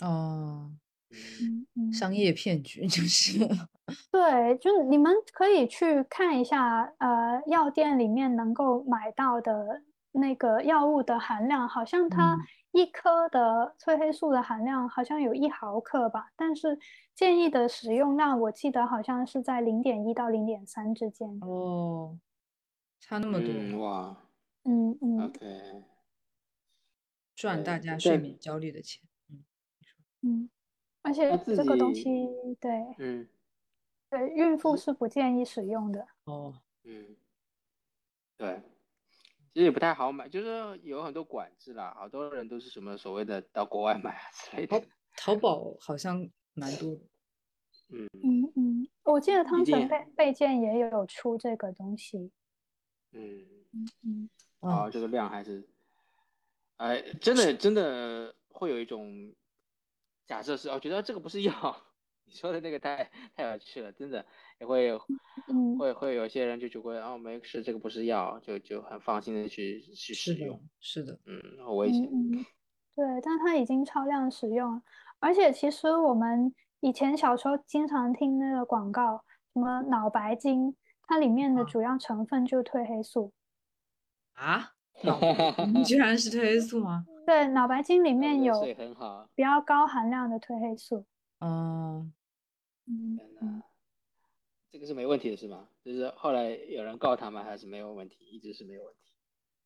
[0.00, 0.72] 哦。
[1.76, 3.38] 嗯，商业骗局就是，
[4.10, 9.82] 对，就是你们可以去看一下，呃，药店里面能够买到的
[10.12, 12.38] 那个药物的含量，好像它
[12.72, 16.78] 一颗的褪黑素的含量好像有一毫克吧，但是
[17.14, 21.38] 建议的使用量，我记得好像是在零点一到零点三之间。
[21.42, 22.18] 哦，
[22.98, 24.16] 差那么多哇！
[24.64, 25.84] 嗯嗯，OK，
[27.34, 29.44] 赚大家睡眠焦虑的钱，嗯
[30.22, 30.50] 嗯。
[31.04, 32.28] 而且这个东西，
[32.60, 33.28] 对，嗯，
[34.08, 36.06] 对，孕妇是不建议使用的。
[36.24, 36.54] 哦，
[36.84, 37.16] 嗯，
[38.36, 38.62] 对，
[39.52, 44.82] 其实也不太好买，就是有很多管制啦，好多人都是什么所谓的到国外买啊之类的。
[45.16, 46.98] 淘宝好像蛮多。
[47.88, 52.32] 嗯嗯嗯，我记得汤臣倍倍健也有出这个东西。
[53.12, 54.30] 嗯嗯嗯，
[54.60, 55.68] 啊，这个量还是，
[56.78, 59.34] 哎，真的真的会有一种。
[60.24, 61.82] 假设是，我觉得这个不是药，
[62.32, 64.24] 你说的那个太太有趣了，真的
[64.58, 64.90] 也会，
[65.78, 72.08] 会会有些人就觉得哦没事，这个不是药，就就很放心的去去使用，是的，嗯，很危险，
[72.96, 74.80] 对，但它已经超量使用，
[75.18, 79.22] 而且其实我们以前小时候经常听那个广告，
[79.52, 80.74] 什么脑白金，
[81.06, 83.30] 它里面的主要成分就是褪黑素，
[84.32, 84.72] 啊，
[85.74, 87.04] 你居然是褪黑素吗？
[87.26, 91.04] 对，脑白金里面有很好，比较高含量的褪黑素。
[91.38, 92.06] 哦，
[92.86, 93.62] 嗯，
[94.70, 95.68] 这个是没问题的是吗？
[95.84, 99.12] 就是后来有人告他们，还是没有问题，一直是没有问题。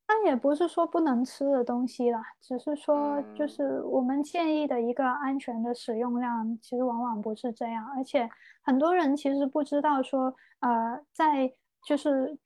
[0.07, 7.87] 它也不是说不能吃的东西啦，只是说就是我们建议的一个安全的使用量，其实往往不是这样。
[7.97, 8.29] 而且
[8.63, 11.53] 很多人其实不知道说，呃，在。
[11.87, 12.37] 就是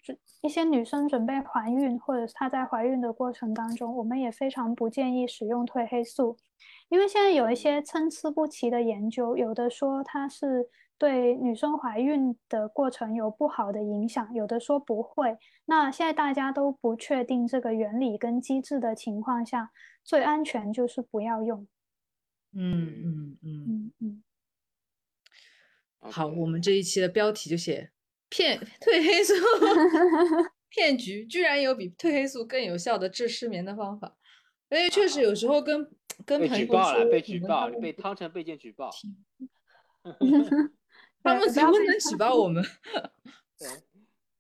[0.42, 6.36] 一些女生准备怀孕，或者是她在怀孕的过程当中，我们也非常不建议使用褪黑素，
[6.91, 10.68] 因为现在有一些参差不齐的研究，有的说它是
[10.99, 15.38] 对女生怀孕的过程有不好的影响，有的说不会。
[15.66, 19.70] 那现在大家都不确定这个原理跟机制的情况下，
[20.05, 21.66] 最安全就是不要用。
[22.53, 24.22] 嗯嗯嗯嗯嗯。
[26.01, 27.93] 好，我们这一期的标题就写。
[28.28, 29.34] 骗褪黑素
[30.70, 34.16] 骗局，居然有比褪黑素更有效的治失眠的方法。
[34.70, 35.91] 因为确实有时候跟
[36.26, 38.90] 跟朋友说，被举报了，被汤臣被见举报。
[41.22, 42.64] 他们怎么能举报我们？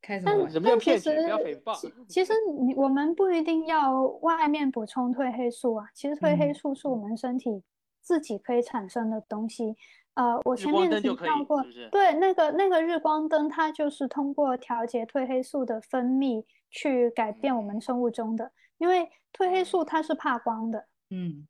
[0.02, 0.60] 开什么玩笑？
[0.78, 1.10] 骗局？
[1.14, 1.92] 不要诽谤。
[2.08, 7.62] 其实你我们不一定要外面补充褪黑素啊，其实褪黑素是我们身体
[8.00, 9.76] 自己可以产生的东西。
[10.14, 11.62] 呃，我前面提到过，
[11.92, 18.50] 对那个那个日光灯，它就是通过调节褪黑素的分泌去改变我们生物钟的。
[18.78, 21.46] 因为褪黑素它是怕光的，嗯，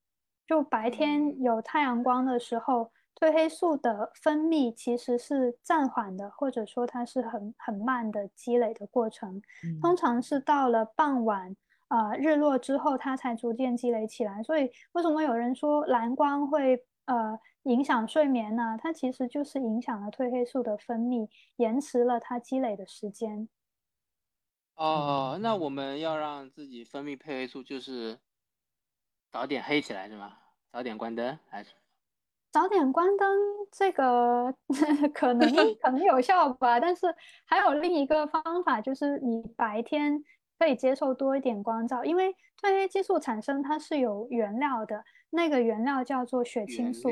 [0.50, 9.40] 就白天有太阳光的时候，褪黑素的分泌其实是暂缓的，或者说它是很很慢的积累的过程。
[9.80, 11.54] 通常是到了傍晚，
[11.86, 14.42] 呃，日落之后，它才逐渐积累起来。
[14.42, 17.38] 所以为什么有人说蓝光会呃？
[17.64, 18.76] 影响睡眠呢？
[18.82, 23.48] 它其实就是影响了褪黑素的分泌，延迟了它积累的时间。
[24.76, 28.18] 哦，那我们要让自己分泌褪黑素，就是
[29.30, 30.32] 早点黑起来是吗？
[30.72, 31.70] 早点关灯还是？
[32.52, 33.28] 早点关灯，
[33.70, 34.52] 这个
[35.14, 35.48] 可能
[35.80, 36.80] 可能有效吧。
[36.80, 37.06] 但是
[37.44, 40.24] 还有另一个方法，就是你白天
[40.58, 45.04] 可以接受多一点光照，因为褪黑激素产生它是有原料的。
[45.32, 47.08] 那个原料叫做血清素，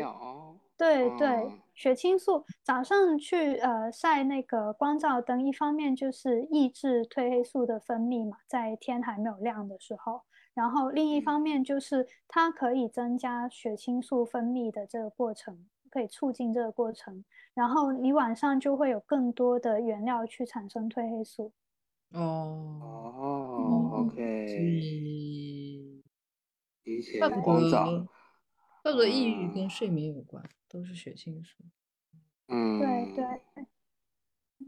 [0.76, 10.22] 对对，血清素早上去呃晒那个光照灯，一方面就是抑制褪黑素的分泌嘛，在天还没有亮的时候，
[10.58, 21.52] 然后另一方面就是它可以增加血清素分泌的这个过程，可以促进这个过程，然后你晚上就会有更多的原料去产生褪黑素。
[22.10, 22.20] 哦
[22.82, 26.02] 哦所，OK，以
[26.82, 28.08] 理解怪不光照，得，
[28.82, 29.46] 怪不得抑郁。
[29.46, 29.54] 嗯。
[29.54, 31.62] 跟睡眠有关，都是血清素。
[32.48, 33.24] 嗯，对对，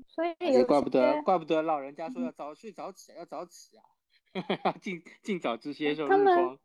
[0.06, 3.99] 所以怪不得，些怪不得老人家说要早睡早起，要早起啊，要
[4.80, 6.58] 尽尽早去接受他们日光。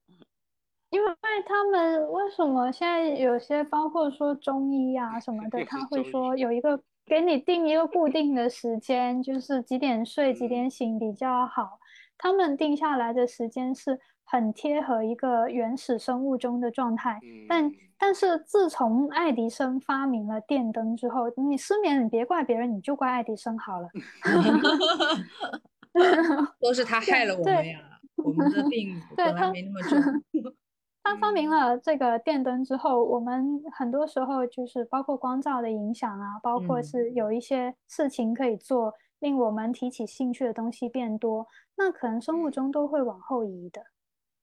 [0.91, 1.13] 因为
[1.45, 11.79] 他们为什么现在有些包括说中医啊什么的， 他会说有一个给你定一个固定的时间，就是几点睡几嗯点醒比较好。
[12.17, 17.19] 他们定下来的时间是很贴合一个原始生物钟的状态。
[17.49, 23.89] 但嗯，但是自从爱迪生发明了电灯之后，你失眠你别怪别人，你就怪爱迪生好了。
[26.59, 29.99] 都是他害了我们呀，我们的 病本来没那么重。
[31.03, 43.81] 他发明嗯了这个电灯之后，我们很多时候就是包括光照的影响啊，包括嗯是有一些事情可以做，令我们提起兴趣的东西变多，那可能生物钟都会往后移的。
[43.81, 43.85] 嗯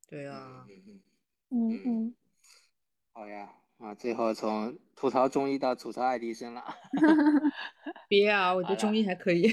[0.08, 1.00] 对啊，嗯嗯，
[1.50, 2.14] 嗯嗯嗯，
[3.12, 3.48] 好呀，
[3.78, 6.62] 啊，最后从吐槽中医到吐槽爱迪生了。
[8.08, 9.52] 别啊，我觉得中医还可以。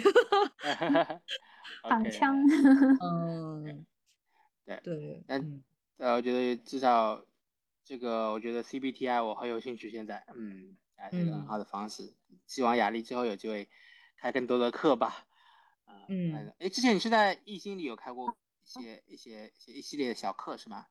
[1.84, 2.44] 躺 OK 枪。
[3.02, 3.86] 嗯，
[4.66, 5.64] 对，对，但嗯
[5.98, 7.26] 呃，我觉得至少
[7.84, 9.90] 这个，我觉得 CBTI 我很有兴趣。
[9.90, 12.14] 现在，嗯，还是一个很嗯好的方式。
[12.46, 13.68] 希望雅丽之后有机会
[14.18, 15.28] 开更多的课吧。
[15.86, 18.28] 啊，嗯，哎，之前你是在艺心里有开过
[18.64, 20.88] 一些一些一些一系列的小课是吗？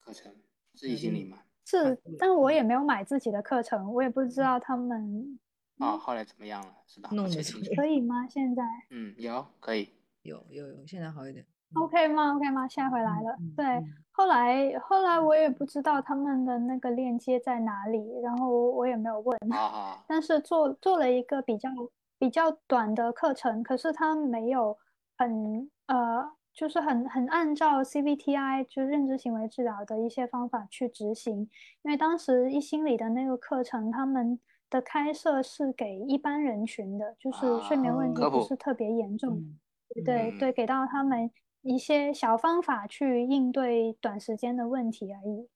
[0.00, 0.34] 课程
[0.74, 1.42] 是艺心里吗？
[1.66, 5.38] 是对，但我也没有买自己的课程，我也不知道他们
[5.80, 6.72] 啊，后来怎么样了？
[6.86, 7.10] 是吧？
[7.12, 8.26] 弄得不清楚可以吗？
[8.28, 9.88] 现在嗯，有可以。
[10.22, 11.44] 有有有，现在好一点。
[11.74, 12.68] OK 吗？OK 吗？
[12.68, 13.36] 现在回来了。
[13.56, 19.38] 对，嗯后来后来我也不知道他们的那个链接在哪里，然后我也没有问。
[19.50, 21.70] 好好，但是做做了一个比较
[22.18, 24.76] 比较短的课程，可是他没有
[25.16, 31.48] 很呃，就是很很按照 CBTI 就认知行为治疗的一些方法去执行。
[31.82, 34.38] 因为当时一心理的那个课程，他们
[34.70, 39.36] 的开设是给一般人群的，就是睡眠问题啊不是特别严重。
[39.38, 39.58] 嗯
[39.92, 41.28] 对对嗯对，给到他们
[41.62, 45.48] 一些小方法去应对短时间的问题而已。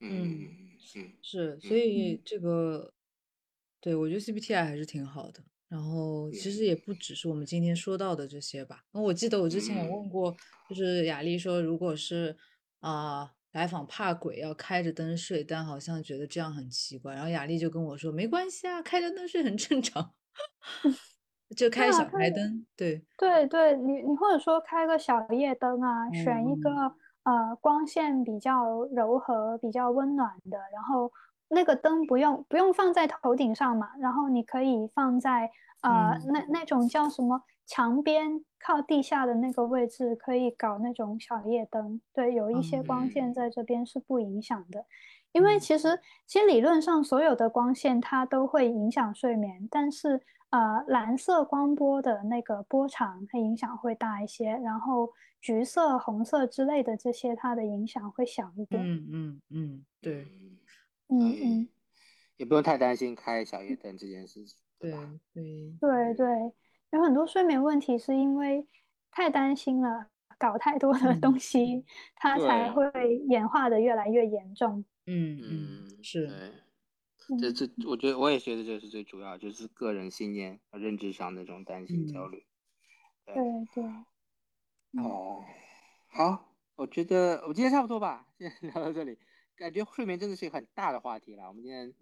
[0.00, 0.48] 嗯
[0.80, 2.92] 是是，嗯所以这个，
[3.80, 5.44] 对，我觉得 CBTI 还是挺好的。
[5.68, 8.84] 然后其实也不只是我们今天说到的这些吧。
[8.92, 10.36] 那我记得我之前有嗯问过，
[10.68, 12.36] 就是雅丽说，如果是
[12.80, 17.14] 啊、来访怕鬼要开着灯睡，但好像觉得这样很奇怪。
[17.14, 20.14] 然后雅丽就跟我说，没关系啊，开着灯睡很正常，
[21.56, 26.70] 就开小台灯，对，对对，你你或者说开个小夜灯啊，选一嗯个
[27.24, 31.12] 呃光线比较柔和、比较温暖的，然后
[31.48, 35.50] 那个灯不用不用放在头顶上嘛，然后你可以放在
[35.82, 36.22] 呃嗯。
[36.32, 44.84] 那那种叫什么墙边靠地下的那个位置，可以搞那种小夜灯，对，有一些光线嗯在这边是不影响的。
[45.32, 55.10] 因为嗯其实，其实理论上所有的光线它都会影响睡眠，但是呃，蓝色光波的那个波长它影响会大一些，然后
[55.40, 58.82] 橘色、红色之类的这些它的影响会小一点。
[58.84, 60.26] 嗯嗯嗯，对
[61.08, 61.68] 嗯，嗯
[62.36, 65.10] 也不用太担心开小夜灯这件事情，对对吧？
[65.32, 66.52] 对，对对，
[66.92, 68.66] 有很多睡眠问题是因为
[69.10, 71.20] 太担心了，搞太多的嗯。
[71.20, 71.84] 东西，
[72.16, 72.90] 它才会
[73.28, 74.84] 演化的越来越严重。
[75.06, 76.62] 嗯是，
[77.38, 77.52] 这嗯。
[77.52, 82.44] 这，我觉得我也觉得这是最主要，就是个人信念和认知上的这种担心、焦嗯虑。
[83.32, 83.42] 对
[83.72, 84.04] 对
[84.96, 85.42] 哦，
[86.08, 89.18] 好，我觉得我们今天差不多吧，先聊到这里。
[89.56, 91.94] 感觉睡眠真的是一个很大的话题了，我们今天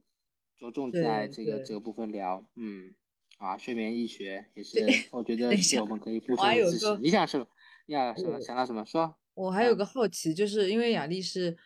[0.57, 2.95] 着重在这个这个部分聊，嗯，
[3.41, 4.79] 啊，睡眠医学也是，
[5.11, 7.01] 我觉得是我们可以补我充的知识还有个。
[7.01, 7.47] 你想什么？
[7.87, 8.39] 你想什么？
[8.39, 8.85] 想到什么？
[8.85, 9.17] 说。
[9.33, 11.57] 我还有嗯个好奇，就是因为雅丽是，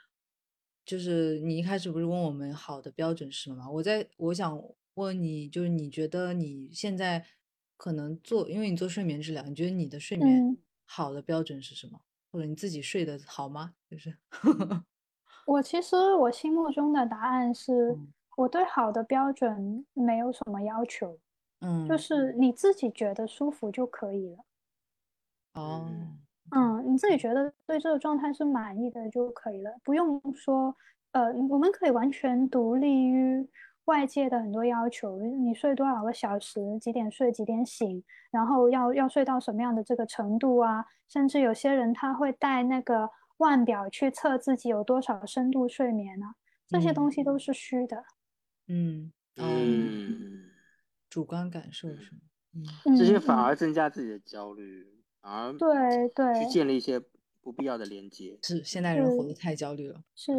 [0.86, 3.68] 就是你一开始不是问我们好的标准是什么吗？
[3.68, 4.62] 我在我想
[4.94, 7.26] 问你，就是你觉得你现在
[7.76, 10.56] 可能做，因为你做睡眠治疗，你觉得你的睡眠嗯。
[10.86, 12.00] 好的标准是什么？
[12.30, 13.74] 或者你自己睡得好吗？
[13.90, 14.16] 就是，
[15.46, 21.18] 我其实我心目中的答案是，嗯我对好的标准没有什么要求，
[21.88, 24.44] 就嗯，是你自己觉得舒服就可以了。
[25.54, 25.86] 哦，
[26.50, 30.74] 嗯，你自己觉得对这个状态是满意的就可以了，不用说，
[31.12, 33.48] 呃，我们可以完全独立于
[33.84, 40.84] 外界的很多要求，你睡多少个小时，几点睡几点醒，然后要要睡到什么样的这个程度啊？
[41.08, 46.34] 甚至有些人他会带那个腕表去测自己有多少深度睡眠啊，
[46.66, 48.02] 这些东西都是虚的。
[48.66, 50.33] 嗯嗯，
[51.14, 52.18] 主观感受是吗？
[52.86, 54.84] 嗯，这些反嗯而增加自己的焦虑，
[55.22, 57.00] 反而对对去建立一些
[57.40, 58.36] 不必要的连接。
[58.42, 60.00] 是现代人活得太焦虑了。
[60.16, 60.32] 是，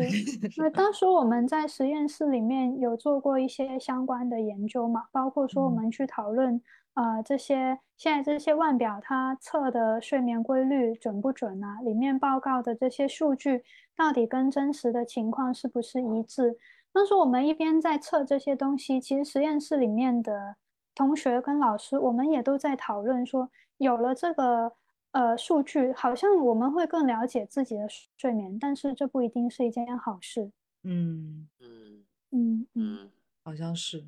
[0.57, 6.61] 那当时我们在实验室里面有做过一些相关的研究嘛，包括说我嗯们去讨论，
[6.95, 11.79] 呃，这些现在这些腕表它测的睡眠规律准不准啊？
[11.85, 13.63] 里面报告的这些数据
[13.95, 16.57] 到底跟真实的情况是不是一致？
[16.91, 20.57] 当时我们一边在测这些东西，其实实验室里面的
[20.95, 24.71] 同学跟老师，我们也都在讨论说，有了这个
[25.11, 27.85] 呃数据，好像我们会更了解自己的
[28.17, 30.51] 睡眠，但是这不一定是一件好事。
[30.83, 33.11] 嗯，嗯嗯嗯嗯
[33.43, 34.05] 好像是。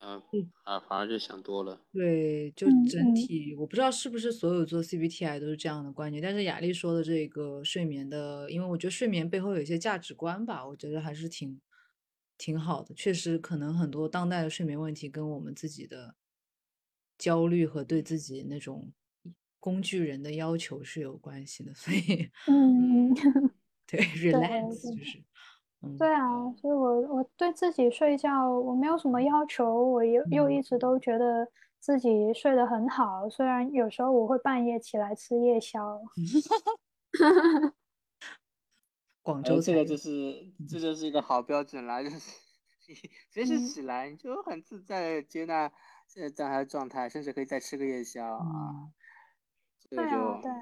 [0.00, 1.78] 呃嗯啊，反而就想多了。
[1.92, 11.60] 对，就嗯嗯整体，我不知道是不是所有做 CBTI 都是这样的观念，但是雅丽说的这个睡眠的，因为我觉得睡眠背后有一些价值观吧，我觉得还是挺
[12.40, 12.94] 挺好的。
[12.94, 16.14] 确实，可能很多当代的睡眠问题跟我们自己的
[17.18, 18.90] 焦虑和对自己那种
[19.60, 23.14] 工具人的要求是有关系的，所以 嗯，
[23.86, 25.22] 对 relax 对就是，
[25.82, 31.46] 嗯，对啊，所以我我对自己睡觉我没有什么要求，我又又嗯一直都觉得
[31.78, 36.00] 自己睡得很好，虽然有时候我会半夜起来吃夜宵。
[39.22, 42.18] 广呃，这个就是这就是一个好标准啦，就是
[43.30, 45.70] 随时嗯起来你就很自在地接纳
[46.08, 48.92] 现在当下的状态，甚至可以再吃个夜宵啊，嗯
[49.90, 50.56] 这个对啊，就对啊，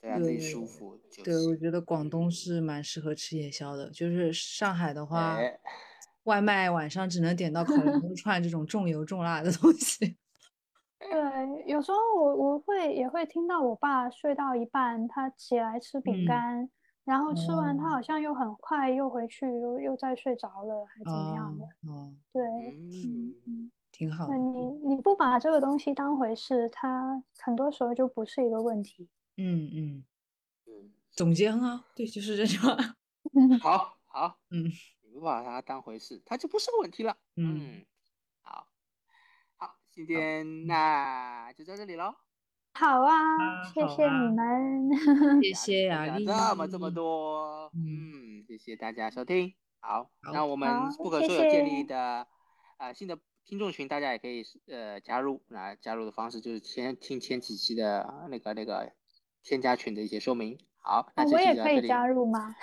[0.00, 1.56] 对啊，自己对舒服就对，我。
[1.56, 3.90] 觉得广东是蛮适合吃夜宵的。
[3.90, 5.58] 就是上海的话，哎，
[6.24, 10.16] 外卖晚上只能点到烤羊肉串这种重油重辣的东西。
[11.00, 16.70] 对，有时候我我会也会听到我爸睡到一半，他起来吃饼嗯干，
[17.10, 21.90] 然后吃完他哦好像又很快又回去又又再睡着了，还怎么样哦的？
[21.90, 22.42] 哦，对，
[22.78, 23.70] 嗯。
[23.92, 24.32] 挺好的。
[24.32, 29.10] 那你你不把这个东西当回事，它很多时候就不是一个问题。
[29.36, 30.04] 嗯嗯，
[30.66, 32.74] 嗯，总结很好，对，就是这句话。
[33.60, 34.70] 好好，嗯
[35.02, 37.14] 你不把它当回事，它就不是个问题了。
[37.36, 37.86] 嗯，嗯，
[38.40, 38.68] 好，
[39.56, 42.14] 好，今天那就到这里喽。
[42.80, 45.42] 好啊，啊 谢谢你们。
[45.42, 46.24] 谢谢雅丽。
[46.24, 49.52] 分享这么这么多，嗯嗯，谢谢大家收听。
[49.80, 52.26] 好，好那我们不可谢说有建立谢的
[52.78, 55.42] 啊新的听众群，大家也可以呃加入。
[55.48, 58.90] 那加入的方式就是先听前几期的呃那个那个
[59.42, 60.58] 添加群的一些说明。
[60.82, 62.54] 好，那我也可以加入吗？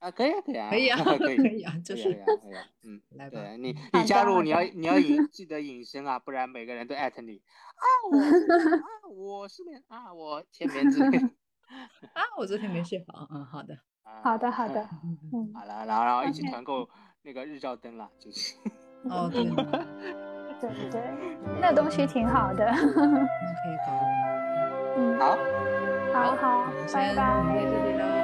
[0.00, 7.40] 啊，可以啊，可以啊，可以啊可以， 可以啊就是可以啊，可以啊， 嗯，来吧对你，你 加入，你要你要隐记得隐身啊，不然每个人都艾特你
[7.76, 11.18] 啊，我啊，我失眠啊，我前面之类。
[11.18, 13.26] 啊，我昨天没睡好。
[13.30, 13.76] 嗯，好的。
[14.22, 16.88] 好的好的，嗯嗯，好了，然后然后一起团购
[17.22, 18.56] 那个日照灯了，就是。
[19.04, 19.54] 哦，对呢，
[20.60, 21.02] 对对，
[21.60, 22.64] 那东西挺好的。
[22.66, 23.92] 那可以搞。
[24.96, 25.77] 嗯，好。
[26.12, 27.24] 好好拜拜。
[27.70, 28.17] 这里了。